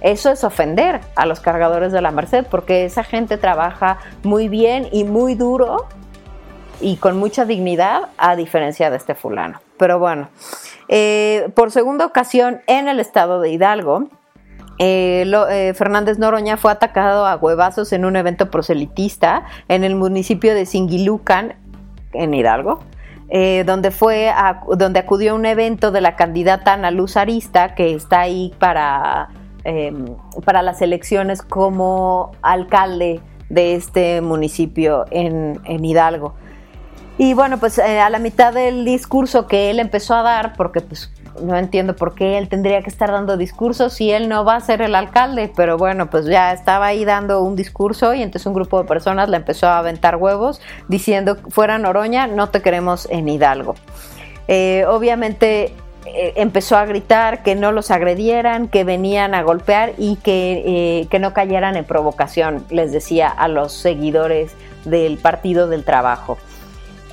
[0.00, 4.88] eso es ofender a los cargadores de la Merced porque esa gente trabaja muy bien
[4.92, 5.86] y muy duro
[6.82, 9.60] y con mucha dignidad a diferencia de este fulano.
[9.78, 10.28] Pero bueno,
[10.88, 14.08] eh, por segunda ocasión en el estado de Hidalgo,
[14.78, 20.54] eh, eh, Fernández Noroña fue atacado a huevazos en un evento proselitista en el municipio
[20.54, 21.54] de Singilucan,
[22.12, 22.80] en Hidalgo.
[23.64, 24.30] donde fue
[24.76, 26.90] donde acudió a un evento de la candidata Ana
[27.74, 29.30] que está ahí para,
[29.64, 36.34] em, para las elecciones como alcalde de este municipio en, en Hidalgo.
[37.18, 40.80] Y bueno, pues eh, a la mitad del discurso que él empezó a dar, porque
[40.80, 41.10] pues
[41.42, 44.60] no entiendo por qué él tendría que estar dando discursos si él no va a
[44.60, 48.54] ser el alcalde, pero bueno, pues ya estaba ahí dando un discurso y entonces un
[48.54, 53.28] grupo de personas le empezó a aventar huevos diciendo, fuera Noroña, no te queremos en
[53.28, 53.74] Hidalgo.
[54.48, 55.74] Eh, obviamente
[56.06, 61.18] eh, empezó a gritar que no los agredieran, que venían a golpear y que, que
[61.18, 64.52] no cayeran en provocación, les decía a los seguidores
[64.86, 66.38] del Partido del Trabajo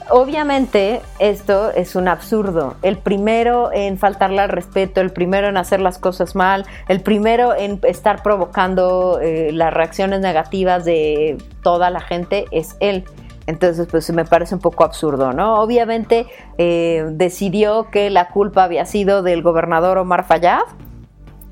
[0.09, 2.75] obviamente esto es un absurdo.
[2.81, 7.55] El primero en faltarle al respeto, el primero en hacer las cosas mal, el primero
[7.55, 13.05] en estar provocando eh, las reacciones negativas de toda la gente es él.
[13.47, 15.55] Entonces, pues me parece un poco absurdo, ¿no?
[15.55, 16.27] Obviamente
[16.59, 20.61] eh, decidió que la culpa había sido del gobernador Omar Fayad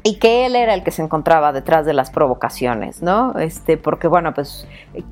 [0.03, 3.37] y que él era el que se encontraba detrás de las provocaciones, ¿no?
[3.39, 4.67] Este, porque bueno, pues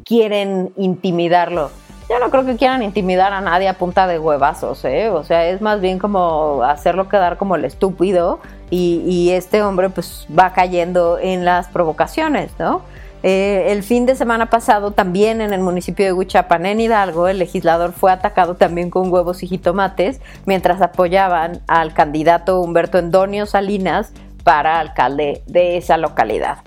[0.06, 1.72] quieren intimidarlo
[2.10, 5.10] yo no creo que quieran intimidar a nadie a punta de huevazos, ¿eh?
[5.10, 8.40] O sea, es más bien como hacerlo quedar como el estúpido
[8.70, 12.82] y, este hombre pues va cayendo en las provocaciones, ¿no?
[13.24, 17.40] Eh, el fin de semana pasado también en el municipio de Huichapan, en Hidalgo, el
[17.40, 24.12] legislador fue atacado también con huevos y jitomates mientras apoyaban al candidato Humberto Endonio Salinas
[24.44, 26.60] para alcalde de esa localidad.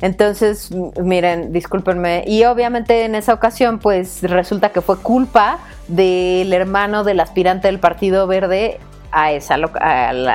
[0.00, 0.70] Entonces,
[1.02, 2.24] miren, discúlpenme.
[2.26, 5.58] Y obviamente en esa ocasión, pues resulta que fue culpa
[5.88, 8.80] del hermano del aspirante del Partido Verde
[9.12, 10.28] a esa al,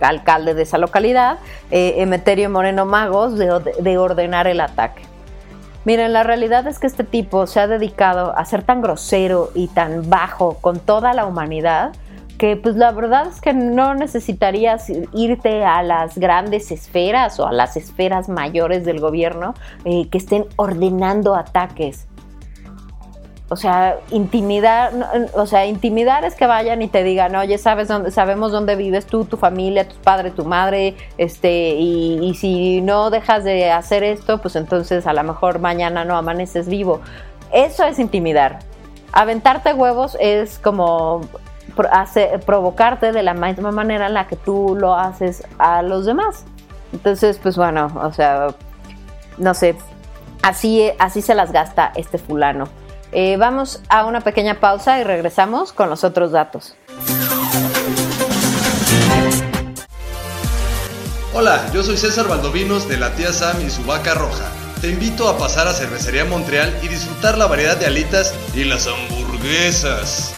[0.00, 1.38] alcalde de esa localidad,
[1.70, 5.02] eh, Emeterio Moreno Magos, de ordenar el ataque.
[5.84, 9.68] Miren, la realidad es que este tipo se ha dedicado a ser tan grosero y
[9.68, 11.92] tan bajo con toda la humanidad
[12.38, 17.52] que pues la verdad es que no necesitarías irte a las grandes esferas o a
[17.52, 22.06] las esferas mayores del gobierno eh, que estén ordenando ataques.
[23.50, 24.92] o sea, intimidar,
[25.34, 29.06] o sea, intimidar es que vayan y te digan, oye, sabes dónde, sabemos dónde vives
[29.06, 34.04] tú, tu familia, tu padre, tu madre, este, y, y si no dejas de hacer
[34.04, 37.00] esto, pues entonces a lo mejor mañana no amaneces vivo.
[37.52, 38.58] Eso es intimidar.
[39.12, 41.22] Aventarte huevos es como
[42.44, 46.44] provocarte de la misma manera en la que tú lo haces a los demás.
[46.92, 48.48] Entonces, pues bueno, o sea,
[49.36, 49.76] no sé,
[50.42, 52.68] así, así se las gasta este fulano.
[53.12, 56.74] Eh, vamos a una pequeña pausa y regresamos con los otros datos.
[61.34, 64.44] Hola, yo soy César Valdovinos de la tía Sam y su vaca roja.
[64.80, 68.86] Te invito a pasar a Cervecería Montreal y disfrutar la variedad de alitas y las
[68.86, 70.37] hamburguesas.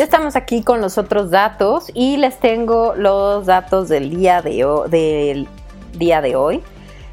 [0.00, 5.46] Ya estamos aquí con los otros datos y les tengo los datos del día de,
[6.36, 6.62] hoy.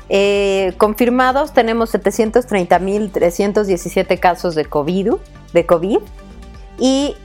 [0.07, 5.15] Eh, confirmados tenemos 730.317 casos de COVID,
[5.51, 5.97] de COVID
[6.79, 7.17] y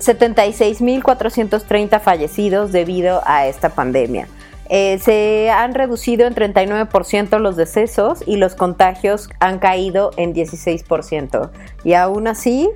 [0.00, 4.26] 76.430 fallecidos debido a esta pandemia.
[4.68, 11.52] Eh, se han reducido en 39% los decesos y los contagios han caído en 16%.
[11.84, 12.68] Y aún así,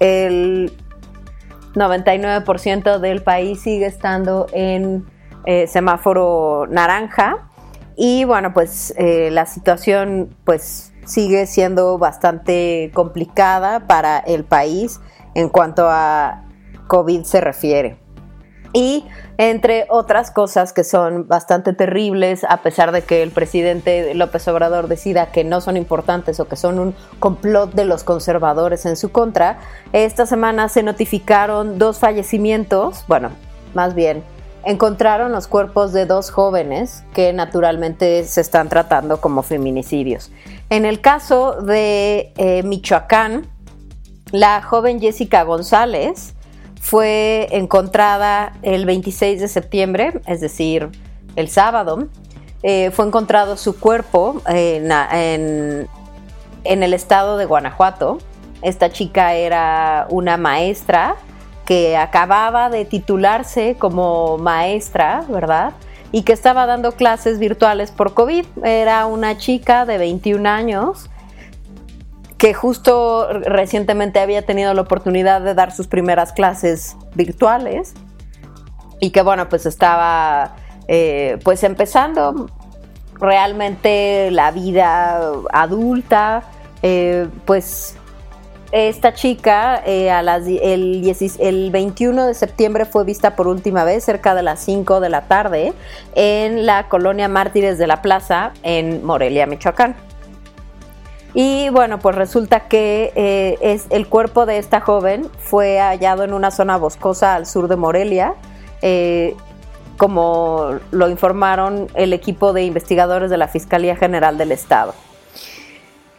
[0.00, 0.70] el
[1.78, 5.06] 99% del país sigue estando en
[5.44, 7.48] eh, semáforo naranja.
[7.96, 15.00] Y bueno, pues eh, la situación pues sigue siendo bastante complicada para el país
[15.34, 16.44] en cuanto a
[16.86, 17.98] COVID se refiere.
[18.72, 19.04] Y
[19.38, 24.88] entre otras cosas que son bastante terribles, a pesar de que el presidente López Obrador
[24.88, 29.10] decida que no son importantes o que son un complot de los conservadores en su
[29.10, 29.60] contra,
[29.92, 33.30] esta semana se notificaron dos fallecimientos, bueno,
[33.74, 34.22] más bien,
[34.64, 40.30] encontraron los cuerpos de dos jóvenes que naturalmente se están tratando como feminicidios.
[40.68, 43.46] En el caso de eh, Michoacán,
[44.30, 46.34] la joven Jessica González
[46.88, 50.88] fue encontrada el 26 de septiembre, es decir,
[51.36, 52.08] el sábado.
[52.62, 58.16] Eh, fue encontrado su cuerpo en, en el estado de Guanajuato.
[58.62, 61.16] Esta chica era una maestra
[61.66, 65.74] que acababa de titularse como maestra, ¿verdad?
[66.10, 68.46] Y que estaba dando clases virtuales por COVID.
[68.64, 71.10] Era una chica de 21 años
[72.38, 77.94] que justo recientemente había tenido la oportunidad de dar sus primeras clases virtuales
[79.00, 80.54] y que bueno, pues estaba
[80.86, 82.48] eh, pues empezando
[83.14, 85.20] realmente la vida
[85.52, 86.44] adulta,
[86.82, 87.96] eh, pues
[88.70, 94.04] esta chica eh, a las, el, el, 21 de septiembre fue vista por última vez
[94.04, 95.72] cerca de las 5 de la tarde
[96.14, 100.07] en la colonia Mártires de la Plaza en Morelia, Michoacán.
[101.40, 106.32] Y bueno, pues resulta que eh, es el cuerpo de esta joven fue hallado en
[106.32, 108.34] una zona boscosa al sur de Morelia,
[108.82, 109.36] eh,
[109.98, 114.96] como lo informaron el equipo de investigadores de la Fiscalía General del Estado.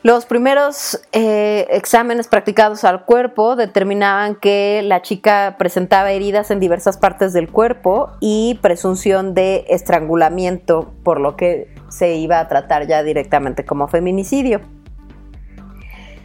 [0.03, 6.95] Los primeros eh, exámenes practicados al cuerpo determinaban que la chica presentaba heridas en diversas
[6.95, 13.03] partes del cuerpo y presunción de estrangulamiento, por lo que se iba a tratar ya
[13.03, 14.61] directamente como feminicidio.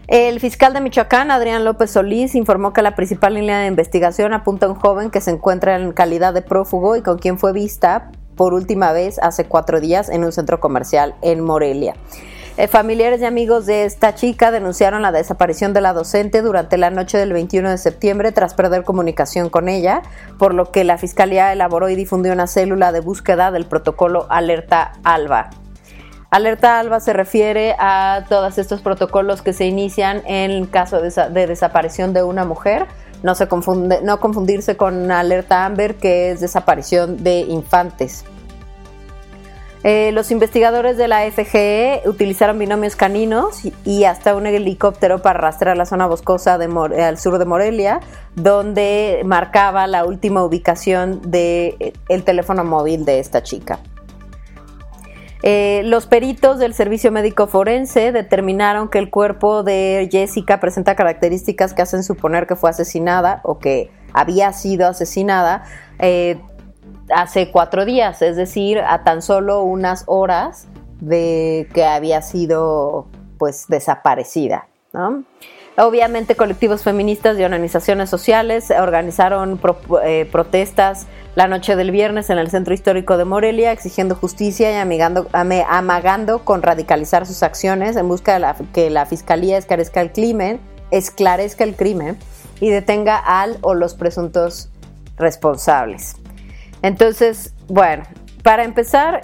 [0.06, 4.66] El fiscal de Michoacán, Adrián López Solís, informó que la principal línea de investigación apunta
[4.66, 8.10] a un joven que se encuentra en calidad de prófugo y con quien fue vista
[8.36, 11.94] por última vez hace cuatro días en un centro comercial en Morelia.
[12.56, 16.90] Eh, familiares y amigos de esta chica denunciaron la desaparición de la docente durante la
[16.90, 20.02] noche del 21 de septiembre tras perder comunicación con ella,
[20.38, 24.92] por lo que la Fiscalía elaboró y difundió una célula de búsqueda del protocolo Alerta
[25.02, 25.50] Alba.
[26.34, 32.12] Alerta ALBA se refiere a todos estos protocolos que se inician en caso de, desaparición
[32.12, 32.86] de una mujer.
[33.22, 38.24] No, se confunde, no confundirse con Alerta AMBER, que es desaparición de infantes.
[39.84, 45.76] Eh, los investigadores de la FGE utilizaron binomios caninos y hasta un helicóptero para rastrear
[45.76, 48.00] la zona boscosa al sur de Morelia,
[48.34, 53.78] donde marcaba la última ubicación del eh, teléfono móvil de esta chica.
[55.42, 61.74] Eh, los peritos del Servicio Médico Forense determinaron que el cuerpo de Jessica presenta características
[61.74, 65.64] que hacen suponer que fue asesinada o que había sido asesinada
[65.98, 66.40] eh,
[67.14, 70.66] hace cuatro días, es decir, a tan solo unas horas
[71.00, 73.08] de que había sido
[73.38, 74.68] pues desaparecida.
[75.76, 79.60] Obviamente colectivos feministas y organizaciones sociales organizaron
[80.04, 84.76] eh, protestas la noche del viernes en el centro histórico de Morelia exigiendo justicia y
[84.76, 90.60] amigando, amagando con radicalizar sus acciones en busca de que la fiscalía esclarezca el crimen,
[90.92, 92.18] esclarezca el crimen
[92.60, 94.70] y detenga al o los presuntos
[95.16, 96.14] responsables.
[96.82, 98.04] Entonces, bueno,
[98.44, 99.22] para empezar,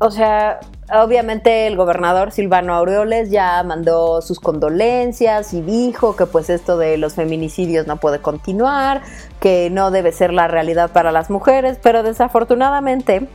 [0.00, 0.58] o sea,
[0.94, 6.98] obviamente el gobernador Silvano Aureoles ya mandó sus condolencias y dijo que pues esto de
[6.98, 9.02] los feminicidios no puede continuar,
[9.40, 13.28] que no debe ser la realidad para las mujeres, pero desafortunadamente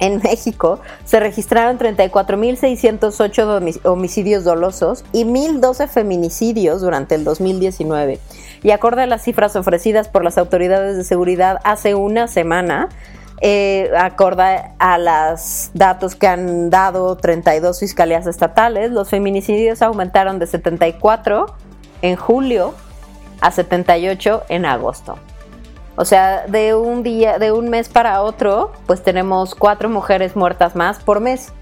[0.00, 8.18] en México se registraron 34.608 homicidios dolosos y 1.012 feminicidios durante el 2019.
[8.62, 12.88] Y acorde a las cifras ofrecidas por las autoridades de seguridad hace una semana,
[13.40, 20.46] eh, acorda a los datos que han dado 32 fiscalías estatales, los feminicidios aumentaron de
[20.46, 21.46] 74
[22.02, 22.74] en julio
[23.40, 25.16] a 78 en agosto.
[25.96, 30.76] O sea, de un día, de un mes para otro, pues tenemos cuatro mujeres muertas
[30.76, 31.52] más por mes.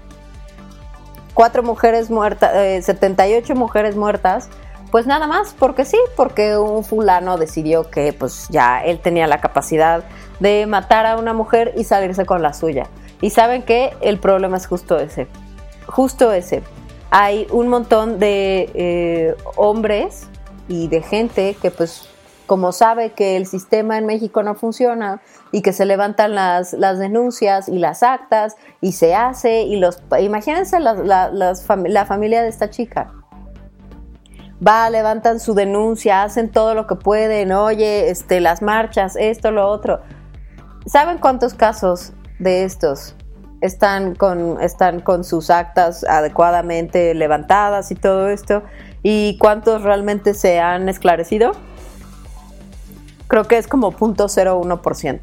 [1.33, 2.51] Cuatro mujeres muertas,
[2.85, 4.49] 78 eh, mujeres muertas
[4.91, 9.39] pues nada más, porque sí, porque un fulano decidió que pues ya él tenía la
[9.39, 10.03] capacidad
[10.39, 12.87] de matar a una mujer y salirse con la suya.
[13.21, 15.27] Y saben que el problema es justo ese,
[15.87, 16.63] justo ese.
[17.11, 20.27] Hay un montón de eh, hombres
[20.67, 22.07] y de gente que pues
[22.45, 25.21] como sabe que el sistema en México no funciona
[25.51, 30.01] y que se levantan las, las denuncias y las actas y se hace y los...
[30.19, 33.11] Imagínense la familia de esta chica
[34.65, 39.67] va, levantan su denuncia, hacen todo lo que pueden, oye, este, las marchas, esto, lo
[39.67, 40.01] otro.
[40.89, 43.13] ¿Saben cuántos casos de estos
[43.61, 48.63] están con, están con sus actas adecuadamente levantadas y todo esto?
[49.03, 51.51] ¿Y cuántos realmente se han esclarecido?
[53.27, 55.19] Creo que es como 0.01%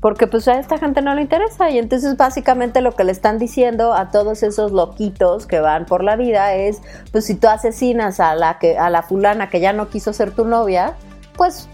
[0.00, 3.38] porque pues a esta gente no le interesa y entonces básicamente lo que le están
[3.38, 6.80] diciendo a todos esos loquitos que van por la vida es
[7.12, 10.46] pues si tú asesinas a la a la fulana que ya no quiso ser tu
[10.46, 10.94] novia
[11.36, 11.68] pues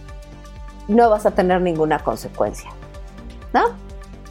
[0.89, 2.71] no vas a tener ninguna consecuencia
[3.53, 3.65] ¿no?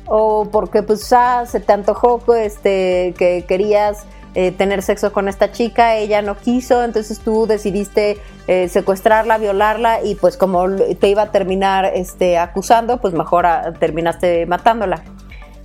[0.08, 4.06] o porque pues ah, se te antojó este que querías
[4.38, 10.03] eh, tener sexo con esta chica, ella no quiso, entonces tú decidiste eh, secuestrarla, violarla
[10.03, 13.45] y pues como te iba a terminar este, acusando, pues mejor
[13.80, 15.03] terminaste matándola.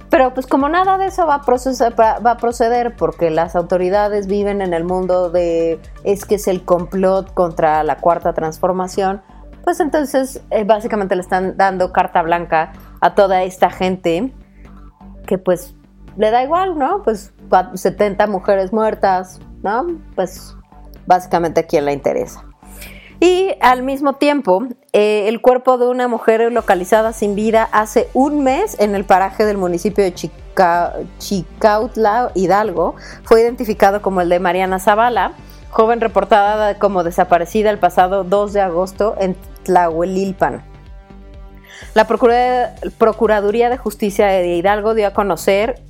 [0.08, 4.60] Pero pues como nada de eso va a, va a proceder porque las autoridades viven
[4.60, 9.20] en el mundo de es que es el complot contra la cuarta transformación,
[9.70, 14.32] pues entonces eh, básicamente le están dando carta blanca a toda esta gente
[15.28, 15.76] que pues
[16.16, 17.04] le da igual, ¿no?
[17.04, 17.32] Pues
[17.72, 19.86] 70 mujeres muertas, ¿no?
[20.16, 20.56] Pues
[21.06, 22.44] básicamente a quién le interesa.
[23.20, 28.42] Y al mismo tiempo, eh, el cuerpo de una mujer localizada sin vida hace un
[28.42, 30.12] mes en el paraje del municipio de
[31.20, 35.34] Chicautla, Hidalgo, fue identificado como el de Mariana Zavala,
[35.70, 40.62] joven reportada como desaparecida el pasado 2 de agosto en Tlahuelilpan.
[41.94, 45.82] La Procuraduría de Justicia de Hidalgo dio a conocer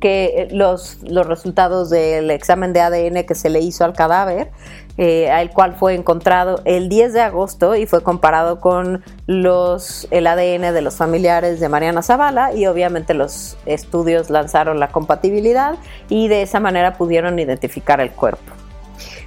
[0.00, 4.50] que eh, los, los resultados del examen de ADN que se le hizo al cadáver,
[4.98, 10.26] eh, al cual fue encontrado el 10 de agosto y fue comparado con los, el
[10.26, 15.76] ADN de los familiares de Mariana Zavala y obviamente los estudios lanzaron la compatibilidad
[16.08, 18.52] y de esa manera pudieron identificar el cuerpo.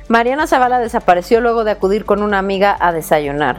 [0.08, 3.58] Mariana Zavala desapareció luego de acudir con una amiga a desayunar.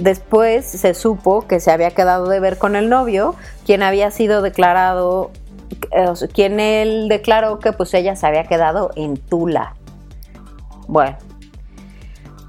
[0.00, 3.34] Después se supo que se había quedado de ver con el novio,
[3.66, 5.30] quien había sido declarado
[6.32, 9.74] quien él declaró que pues ella se había quedado en Tula.
[10.88, 11.16] Bueno,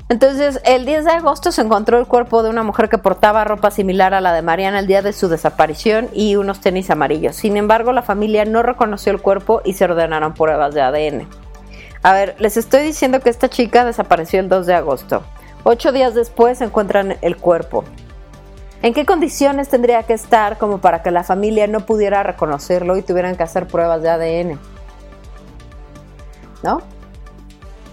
[0.10, 3.70] Entonces, el 10 de agosto se encontró el cuerpo de una mujer que portaba ropa
[3.70, 7.36] similar a la de Mariana el día de su desaparición y unos tenis amarillos.
[7.36, 11.28] Sin embargo, la familia no reconoció el cuerpo y se ordenaron pruebas de ADN.
[12.04, 15.24] A ver, les estoy diciendo que esta chica desapareció el 2 de agosto.
[15.64, 17.84] Ocho días después encuentran el cuerpo.
[18.82, 23.04] ¿En qué condiciones tendría que estar como para que la familia no pudiera reconocerlo y
[23.04, 24.60] tuvieran que hacer pruebas de ADN?
[26.64, 26.82] ¿No?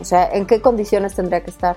[0.01, 1.77] O sea, ¿en qué condiciones tendría que estar?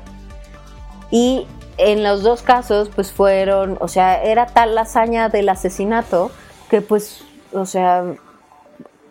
[1.09, 1.45] Y
[1.77, 6.31] en los dos casos, pues fueron, o sea, era tal la hazaña del asesinato
[6.69, 8.05] que pues, o sea,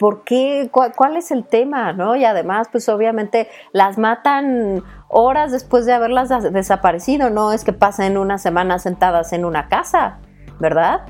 [0.01, 0.71] ¿por qué?
[0.73, 1.93] ¿Cuál, es el tema?
[1.93, 2.17] ¿No?
[2.17, 8.17] Y además, pues obviamente las matan horas después de haberlas desaparecido, no es que pasen
[8.17, 10.17] una semana sentadas en una casa,
[10.59, 11.03] ¿verdad?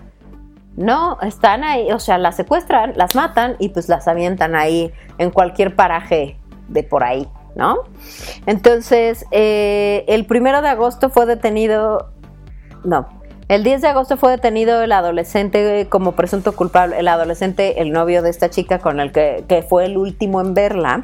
[0.76, 5.30] No, están ahí, o sea, las secuestran, las matan y pues las avientan ahí en
[5.30, 6.36] cualquier paraje
[6.66, 7.28] de por ahí.
[7.55, 7.76] ¿no?
[8.47, 12.11] Entonces, eh, el primero de agosto fue detenido,
[12.82, 13.19] no,
[13.51, 18.22] el 10 de agosto fue detenido el adolescente como presunto culpable, el adolescente, el novio
[18.22, 21.03] de esta chica con el que, fue el último en verla,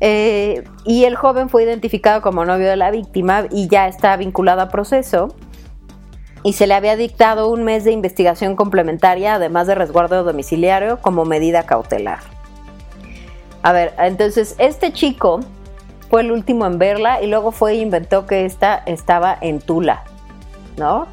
[0.00, 4.62] eh, y el joven fue identificado como novio de la víctima y ya está vinculado
[4.62, 5.36] a proceso
[6.42, 11.26] y se le había dictado un mes de investigación complementaria, además de resguardo domiciliario, como
[11.26, 12.20] medida cautelar.
[13.62, 15.40] A ver, entonces este chico
[16.08, 20.04] fue el último en verla y luego fue e inventó que esta estaba en Tula,
[20.78, 21.06] ¿no?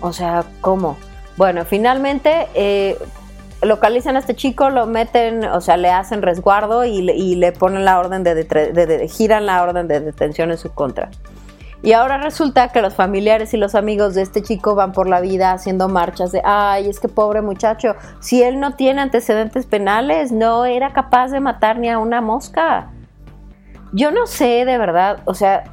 [0.00, 0.96] O sea, ¿cómo?
[1.36, 2.98] Bueno, finalmente eh,
[3.62, 7.98] localizan a este chico, lo meten, o sea, le hacen resguardo y le, ponen la
[7.98, 11.10] orden de, giran la orden de detención en su contra.
[11.82, 15.22] Y ahora resulta que los familiares y los amigos de este chico van por la
[15.22, 20.30] vida haciendo marchas de, ay, es que pobre muchacho, si él no tiene antecedentes penales,
[20.30, 22.90] no era capaz de matar ni a una mosca.
[23.92, 25.64] Yo no sé de verdad, o sea,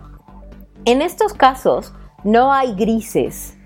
[0.85, 3.56] en estos casos no hay grises.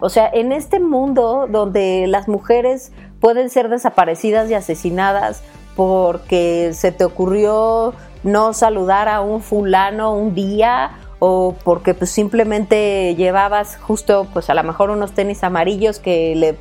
[0.00, 5.42] O sea, en este mundo donde las mujeres pueden ser desaparecidas y asesinadas
[5.74, 13.14] porque se te ocurrió no saludar a un fulano un día o porque pues simplemente
[13.16, 16.56] llevabas justo pues a lo mejor unos tenis amarillos que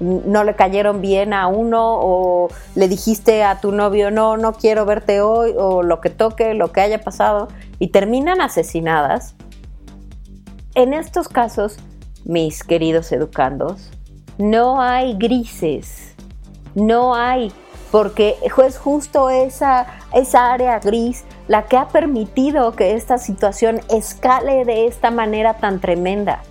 [0.00, 4.86] no le cayeron bien a uno o le dijiste a tu novio no, no quiero
[4.86, 9.34] verte hoy o lo que toque, lo que haya pasado y terminan asesinadas.
[10.74, 11.78] En estos casos,
[12.24, 13.90] mis queridos educandos,
[14.38, 16.14] no hay grises,
[16.74, 17.52] no hay,
[17.90, 24.64] porque es justo esa, esa área gris la que ha permitido que esta situación escale
[24.64, 26.42] de esta manera tan tremenda.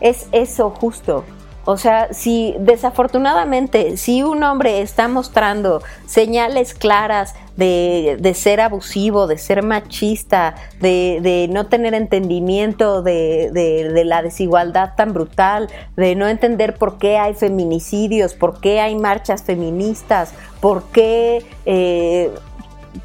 [0.00, 1.24] Es eso justo.
[1.66, 9.36] O sea, si desafortunadamente, si un hombre está mostrando señales claras de, ser abusivo, de
[9.36, 16.98] ser machista, de, no tener entendimiento de, la desigualdad tan brutal, de no entender por
[16.98, 22.30] qué hay feminicidios, por qué hay marchas feministas, por qué eh,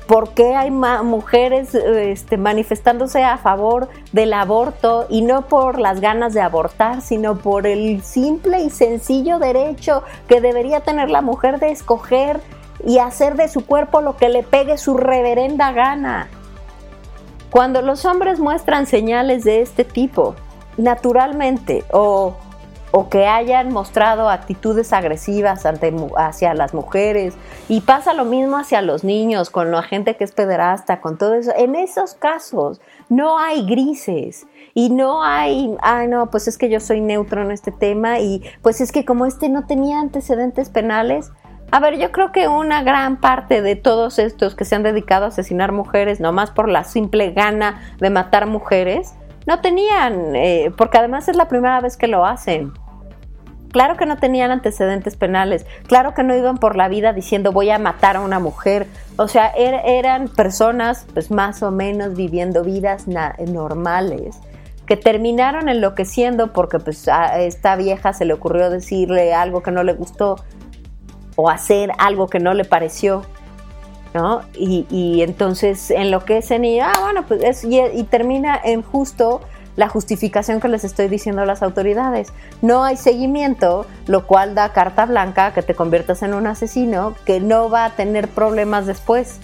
[0.07, 6.33] ¿Por qué hay mujeres este, manifestándose a favor del aborto y no por las ganas
[6.33, 11.71] de abortar, sino por el simple y sencillo derecho que debería tener la mujer de
[11.71, 12.41] escoger
[12.85, 16.29] y hacer de su cuerpo lo que le pegue su reverenda gana?
[17.49, 20.35] Cuando los hombres muestran señales de este tipo,
[20.77, 22.35] naturalmente, o
[22.91, 25.63] o que hayan mostrado actitudes agresivas
[26.17, 27.33] hacia las mujeres.
[27.69, 31.35] Y pasa lo mismo hacia los niños, con la gente que es pederasta, con todo
[31.35, 31.51] eso.
[31.55, 34.45] En esos casos no hay grises.
[34.73, 38.41] Y no hay, ay no, pues es que yo soy neutro en este tema y
[38.61, 41.31] pues es que como este no tenía antecedentes penales,
[41.73, 45.25] a ver, yo creo que una gran parte de todos estos que se han dedicado
[45.25, 49.13] a asesinar mujeres, nomás por la simple gana de matar mujeres,
[49.45, 52.73] no tenían, eh, porque además es la primera vez que lo hacen.
[53.71, 57.69] Claro que no tenían antecedentes penales, claro que no iban por la vida diciendo voy
[57.69, 58.85] a matar a una mujer,
[59.15, 64.37] o sea, er, eran personas pues más o menos viviendo vidas normales
[64.85, 69.83] que terminaron enloqueciendo porque pues a esta vieja se le ocurrió decirle algo que no
[69.83, 70.35] le gustó
[71.37, 73.23] o hacer algo que no le pareció,
[74.13, 74.41] ¿no?
[74.53, 79.41] Y, y entonces enloquecen y, ah, bueno, pues es, y, y termina en justo
[79.75, 82.33] la justificación que les estoy diciendo a las autoridades.
[82.61, 87.39] No hay seguimiento, lo cual da carta blanca que te conviertas en un asesino que
[87.39, 89.39] no va a tener problemas después.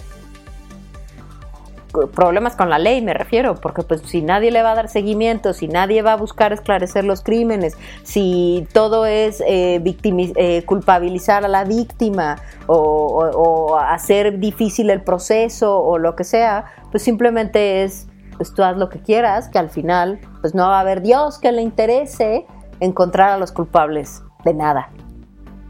[2.06, 5.52] Problemas con la ley me refiero, porque pues si nadie le va a dar seguimiento,
[5.52, 11.48] si nadie va a buscar esclarecer los crímenes, si todo es eh, eh culpabilizar a
[11.48, 12.36] la víctima
[12.66, 18.76] o hacer difícil el proceso o lo que sea, pues simplemente es pues tú haz
[18.76, 22.46] lo que quieras, que al final pues no va a haber Dios que le interese
[22.80, 24.90] encontrar a los culpables de nada,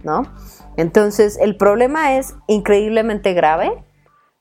[0.05, 0.23] ¿no?
[0.77, 3.73] Entonces el problema es increíblemente grave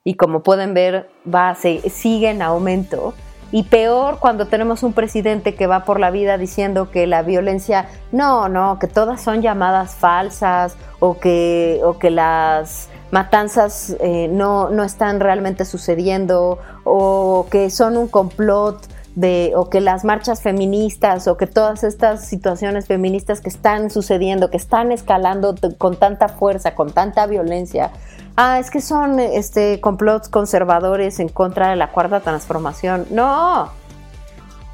[0.08, 3.14] y como pueden ver va sigue en aumento.
[3.52, 7.90] Y peor cuando tenemos un presidente que va por la vida diciendo que la violencia,
[8.14, 14.70] no, no, que todas son llamadas falsas o que, o que las matanzas eh, no,
[14.70, 21.28] no están realmente sucediendo o que son un complot de, o que las marchas feministas
[21.28, 26.76] o que todas estas situaciones feministas que están sucediendo, que están escalando con tanta fuerza,
[26.76, 27.92] con tanta violencia,
[28.38, 33.06] ah, es que son este, complots conservadores en contra de la cuarta transformación.
[33.12, 33.70] No,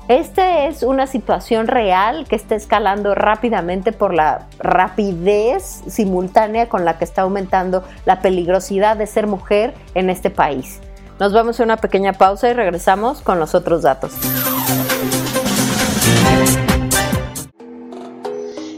[0.09, 6.97] esta es una situación real que está escalando rápidamente por la rapidez simultánea con la
[6.97, 10.81] que está aumentando la peligrosidad de ser mujer en este país.
[11.19, 14.11] Nos vamos a una pequeña pausa y regresamos con los otros datos.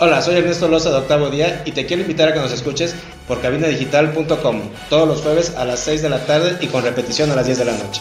[0.00, 2.94] Hola, soy Ernesto Loza de Octavo Día y te quiero invitar a que nos escuches
[3.26, 7.34] por cabinadigital.com todos los jueves a las 6 de la tarde y con repetición a
[7.34, 8.00] las 10 de la noche.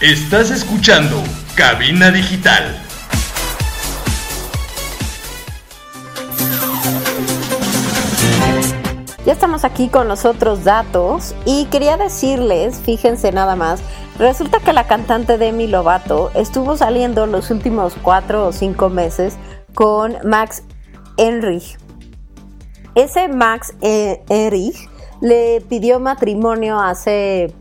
[0.00, 1.22] Estás escuchando
[1.54, 2.82] Cabina Digital.
[9.26, 13.80] Ya estamos aquí con los otros datos y quería decirles, fíjense nada más,
[14.18, 19.36] resulta que la cantante Demi Lovato estuvo saliendo los últimos cuatro o cinco meses
[19.78, 20.64] con Max
[21.18, 21.78] Enrich.
[22.96, 24.88] Ese Max Enrich
[25.20, 27.54] le pidió matrimonio hace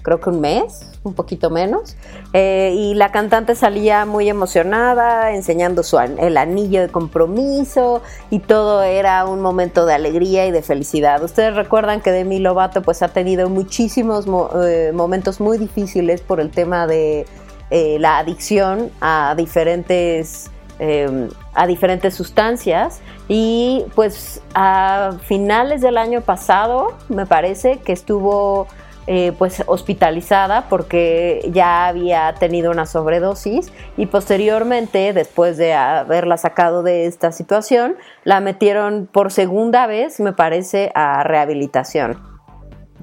[0.00, 1.98] creo que un mes, un poquito menos,
[2.32, 8.82] eh, y la cantante salía muy emocionada, enseñando su, el anillo de compromiso y todo
[8.82, 11.22] era un momento de alegría y de felicidad.
[11.22, 14.24] Ustedes recuerdan que Demi Lovato pues ha tenido muchísimos
[14.64, 17.26] eh, momentos muy difíciles por el tema de
[17.68, 26.20] eh, la adicción a diferentes Em, a diferentes sustancias y pues a finales del año
[26.20, 28.66] pasado me parece que estuvo
[29.06, 36.82] eh, pues hospitalizada porque ya había tenido una sobredosis y posteriormente después de haberla sacado
[36.82, 37.94] de esta situación
[38.24, 42.18] la metieron por segunda vez me parece a rehabilitación.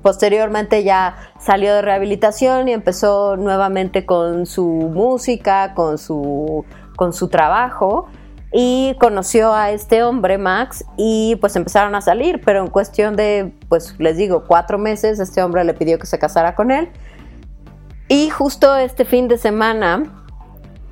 [0.02, 6.66] Posteriormente ya salió de rehabilitación y empezó nuevamente con su música, con su
[7.02, 8.06] con su trabajo
[8.54, 13.56] y conoció a este hombre, Max, y pues empezaron a salir, pero en cuestión de,
[13.70, 16.90] pues les digo, cuatro meses, este hombre le pidió que se casara con él.
[18.08, 20.04] Y justo este fin de semana,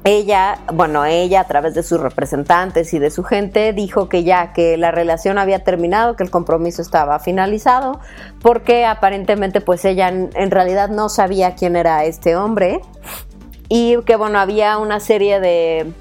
[0.03, 4.51] ella, bueno, ella a través de sus representantes y de su gente dijo que ya,
[4.51, 7.99] que la relación había terminado, que el compromiso estaba finalizado,
[8.41, 12.81] porque aparentemente pues ella en realidad no sabía quién era este hombre
[13.69, 15.93] y que bueno, había una serie de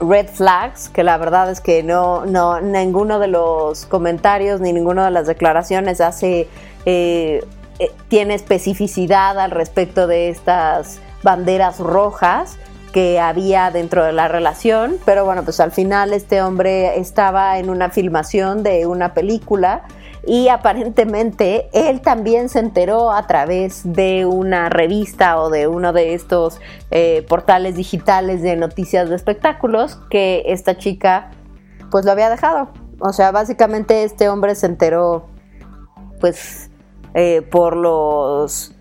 [0.00, 5.06] red flags, que la verdad es que no, no, ninguno de los comentarios ni ninguna
[5.06, 6.48] de las declaraciones hace,
[6.84, 7.42] eh,
[7.78, 12.58] eh, tiene especificidad al respecto de estas banderas rojas
[12.92, 17.70] que había dentro de la relación, pero bueno, pues al final este hombre estaba en
[17.70, 19.82] una filmación de una película
[20.26, 26.14] y aparentemente él también se enteró a través de una revista o de uno de
[26.14, 26.60] estos
[26.90, 31.30] eh, portales digitales de noticias de espectáculos que esta chica
[31.90, 32.70] pues lo había dejado.
[33.00, 35.26] O sea, básicamente este hombre se enteró
[36.20, 36.70] pues
[37.14, 38.72] eh, por los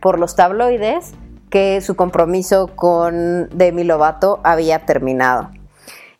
[0.00, 1.12] por los tabloides
[1.50, 5.50] que su compromiso con Demi Lovato había terminado.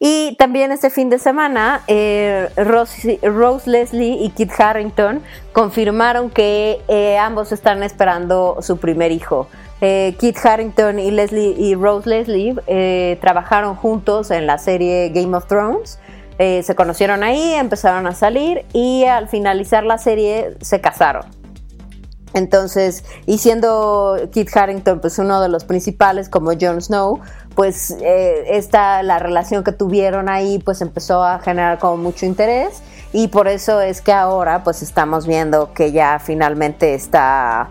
[0.03, 3.21] Y también este fin de semana, eh, Rose,
[3.67, 5.23] Leslie y Kit Harrington
[5.53, 9.47] confirmaron que eh, ambos están esperando su primer hijo.
[9.83, 15.47] Eh, Kit Harrington y Leslie y Rose Leslie trabajaron juntos en la serie Game of
[15.47, 15.99] Thrones.
[16.39, 21.40] se conocieron ahí, empezaron a salir y al finalizar la serie se casaron.
[22.33, 27.21] Entonces, y siendo Kit Harrington pues uno de los principales como Jon Snow,
[27.55, 32.83] pues eh, esta la relación que tuvieron ahí pues empezó a generar como mucho interés
[33.13, 37.71] y por eso es que ahora pues estamos viendo que ya finalmente está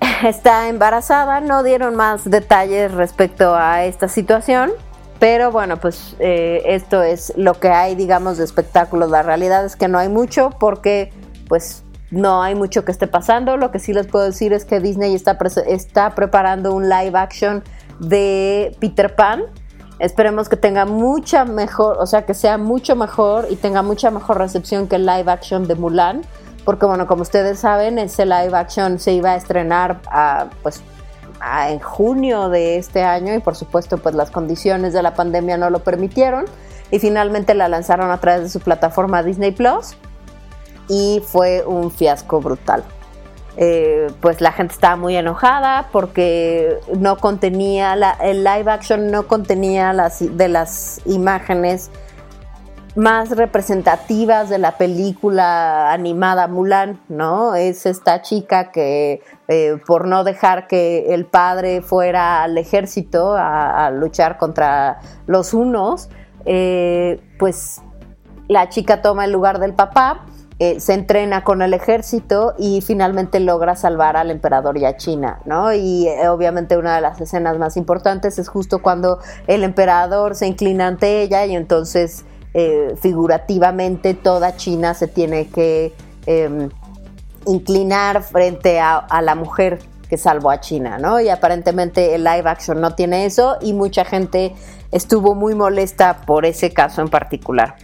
[0.24, 4.72] está embarazada, no dieron más detalles respecto a esta situación,
[5.18, 9.10] pero bueno, pues eh, esto es lo que hay, digamos, de espectáculos.
[9.10, 11.12] La realidad es que no hay mucho porque
[11.48, 13.56] pues no hay mucho que esté pasando.
[13.56, 17.64] Lo que sí les puedo decir es que Disney está, está preparando un live action
[17.98, 19.44] de Peter Pan.
[19.98, 24.38] Esperemos que tenga mucha mejor, o sea, que sea mucho mejor y tenga mucha mejor
[24.38, 26.22] recepción que el live action de Mulan.
[26.64, 30.00] Porque bueno, como ustedes saben, ese live action se iba a estrenar
[30.62, 30.82] pues
[31.68, 35.70] en junio de este año y por supuesto pues las condiciones de la pandemia no
[35.70, 36.46] lo permitieron
[36.90, 39.96] y finalmente la lanzaron a través de su plataforma Disney Plus
[40.88, 42.84] y fue un fiasco brutal.
[43.58, 49.94] Eh, pues la gente estaba muy enojada porque no contenía, el live action no contenía
[49.94, 51.90] las, de las imágenes
[52.96, 57.54] más representativas de la película animada Mulan, ¿no?
[57.54, 63.90] Es esta chica que eh, por no dejar que el padre fuera al ejército a,
[63.90, 66.08] luchar contra los unos,
[66.46, 67.82] eh, pues
[68.48, 70.24] la chica toma el lugar del papá
[70.58, 75.40] eh, se entrena con el ejército y finalmente logra salvar al emperador y a China,
[75.44, 75.74] ¿no?
[75.74, 80.46] Y eh, obviamente una de las escenas más importantes es justo cuando el emperador se
[80.46, 85.92] inclina ante ella y entonces eh, figurativamente toda China se tiene que
[86.24, 86.70] em,
[87.44, 91.20] inclinar frente a, a la mujer que salvó a China, ¿no?
[91.20, 94.54] Y aparentemente el live action no tiene eso y mucha gente
[94.90, 97.74] estuvo muy molesta por ese caso en particular.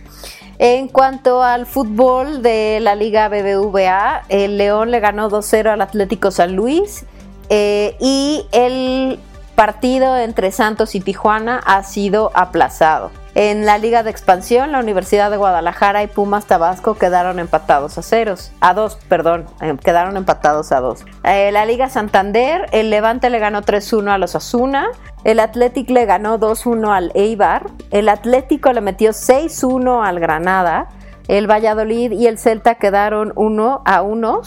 [0.65, 6.31] En cuanto al fútbol de la Liga BBVA, el León le ganó 2-0 al Atlético
[6.31, 7.05] San Luis
[7.49, 9.19] eh, y el
[9.57, 13.11] partido entre Santos y Tijuana ha sido aplazado.
[13.35, 18.03] En la Liga de Expansión, la Universidad de Guadalajara y Pumas Tabasco quedaron empatados a
[18.03, 21.07] ceros, a dos, perdón, eh, quedaron empatados a dos.
[21.25, 24.91] Eh, la Liga Santander, el Levante le ganó 3-1 a los Asuna,
[25.25, 27.71] el Athletic le ganó 2-1 al Eibar.
[27.91, 30.89] El Atlético le metió 6-1 al Granada.
[31.29, 34.43] El Valladolid y el Celta quedaron 1 a 1.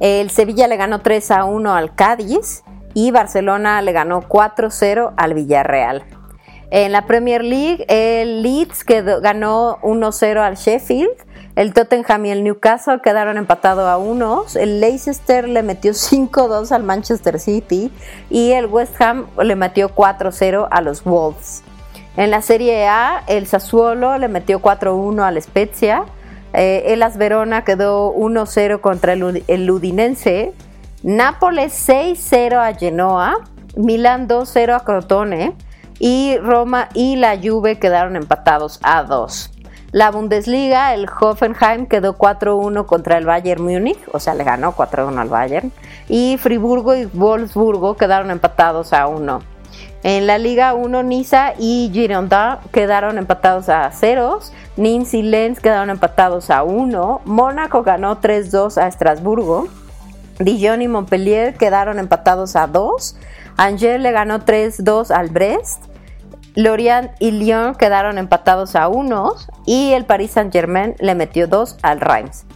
[0.00, 2.64] El Sevilla le ganó 3 a 1 al Cádiz.
[2.94, 6.04] Y Barcelona le ganó 4-0 al Villarreal.
[6.70, 8.84] En la Premier League, el Leeds
[9.22, 11.08] ganó 1-0 al Sheffield.
[11.56, 14.54] El Tottenham y el Newcastle quedaron empatados a unos.
[14.54, 17.90] El Leicester le metió 5-2 al Manchester City.
[18.28, 21.62] Y el West Ham le metió 4-0 a los Wolves.
[22.18, 26.04] En la Serie A, el Sassuolo le metió 4-1 al Spezia.
[26.52, 30.56] Eh, el As Verona quedó 1-0 contra el, el.
[31.02, 33.38] Nápoles 6-0 a Genoa.
[33.76, 35.56] Milán 2-0 a Crotone.
[35.98, 39.50] Y Roma y la Juve quedaron empatados a 2.
[39.90, 45.18] La Bundesliga, el Hoffenheim quedó 4-1 contra el Bayern Múnich, o sea, le ganó 4-1
[45.18, 45.72] al Bayern.
[46.08, 49.40] Y Friburgo y Wolfsburgo quedaron empatados a 1.
[50.02, 54.40] En la Liga 1, Niza y Girondin quedaron empatados a 0.
[54.76, 57.22] Nins y Lens quedaron empatados a 1.
[57.24, 59.68] Mónaco ganó 3-2 a Estrasburgo.
[60.38, 63.16] Dijon y Montpellier quedaron empatados a 2.
[63.56, 65.87] Angers le ganó 3-2 al Brest.
[66.58, 72.00] Lorient y Lyon quedaron empatados a unos y el Paris Saint-Germain le metió dos al
[72.00, 72.46] Reims.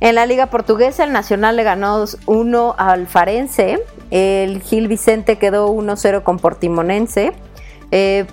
[0.00, 5.70] En la Liga Portuguesa, el Nacional le ganó 1 al Farense, el Gil Vicente quedó
[5.70, 7.32] 1-0 con Portimonense,
[7.90, 8.26] eh,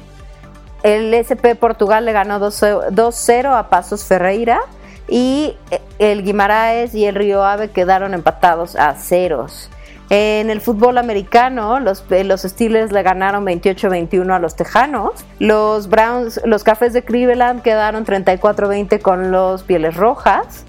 [0.84, 4.60] el SP Portugal le ganó 2-0 a Pasos Ferreira
[5.08, 5.56] y
[5.98, 9.70] el Guimaraes y el Río Ave quedaron empatados a ceros.
[10.14, 15.26] En el fútbol americano, los, los Steelers le ganaron 28-21 a los Tejanos.
[15.40, 20.66] Los Browns, los Cafés de Cleveland quedaron 34-20 con los Pieles Rojas.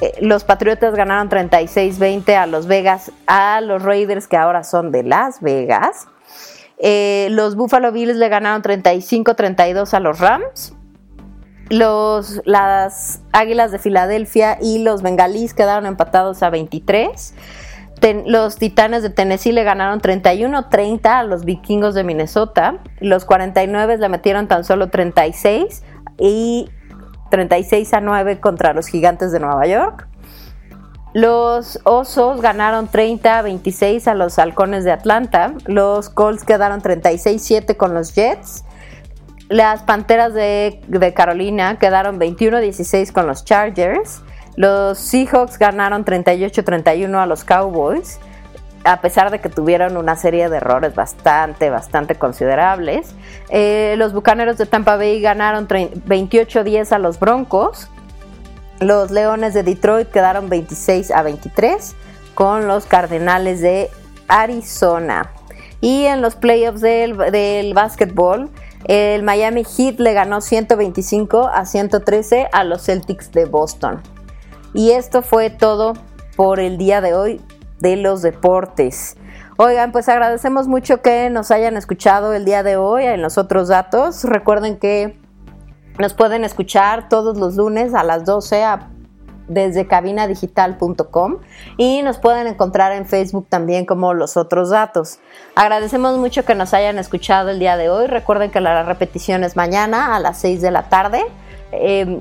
[0.00, 5.02] Eh, los Patriotas ganaron 36-20 a los Vegas, a los Raiders que ahora son de
[5.02, 6.08] Las Vegas.
[6.78, 10.72] Eh, los Buffalo Bills le ganaron 35-32 a los Rams.
[11.68, 17.34] Los, las Águilas de Filadelfia y los Bengalís quedaron empatados a 23.
[18.26, 22.78] Los Titanes de Tennessee le ganaron 31-30 a los Vikingos de Minnesota.
[23.00, 25.82] Los 49 le metieron tan solo 36
[26.18, 26.70] y
[27.30, 30.08] 36 a 9 contra los Gigantes de Nueva York.
[31.14, 35.54] Los Osos ganaron 30 a 26 a los Halcones de Atlanta.
[35.64, 38.64] Los Colts quedaron 36-7 con los Jets.
[39.48, 44.20] Las Panteras de, de Carolina quedaron 21 a 16 con los Chargers.
[44.56, 48.18] Los Seahawks ganaron 38-31 a los Cowboys,
[48.84, 53.08] a pesar de que tuvieron una serie de errores bastante, bastante considerables.
[53.50, 57.88] Eh, los Bucaneros de Tampa Bay ganaron 28-10 a los Broncos.
[58.80, 61.94] Los Leones de Detroit quedaron 26 a 23
[62.34, 63.90] con los Cardenales de
[64.28, 65.32] Arizona.
[65.80, 68.50] Y en los playoffs del, del básquetbol,
[68.84, 74.00] el Miami Heat le ganó 125 a 113 a los Celtics de Boston.
[74.76, 75.94] Y esto fue todo
[76.36, 77.40] por el día de hoy
[77.80, 79.16] de los deportes.
[79.56, 83.68] Oigan, pues agradecemos mucho que nos hayan escuchado el día de hoy en los otros
[83.68, 84.24] datos.
[84.24, 85.18] Recuerden que
[85.98, 88.62] nos pueden escuchar todos los lunes a las 12
[89.48, 91.38] desde cabinadigital.com
[91.78, 95.20] y nos pueden encontrar en Facebook también como los otros datos.
[95.54, 98.08] Agradecemos mucho que nos hayan escuchado el día de hoy.
[98.08, 101.24] Recuerden que la repetición es mañana a las 6 de la tarde.
[101.72, 102.20] Eh,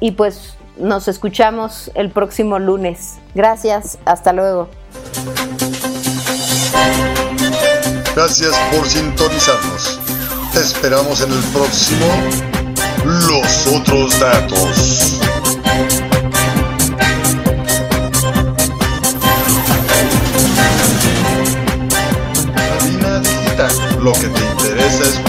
[0.00, 3.16] y pues nos escuchamos el próximo lunes.
[3.34, 4.68] Gracias, hasta luego.
[8.14, 10.00] Gracias por sintonizarnos.
[10.52, 12.06] Te esperamos en el próximo
[13.04, 15.18] Los otros datos.
[23.20, 23.70] Digital,
[24.00, 25.27] lo que te interesa es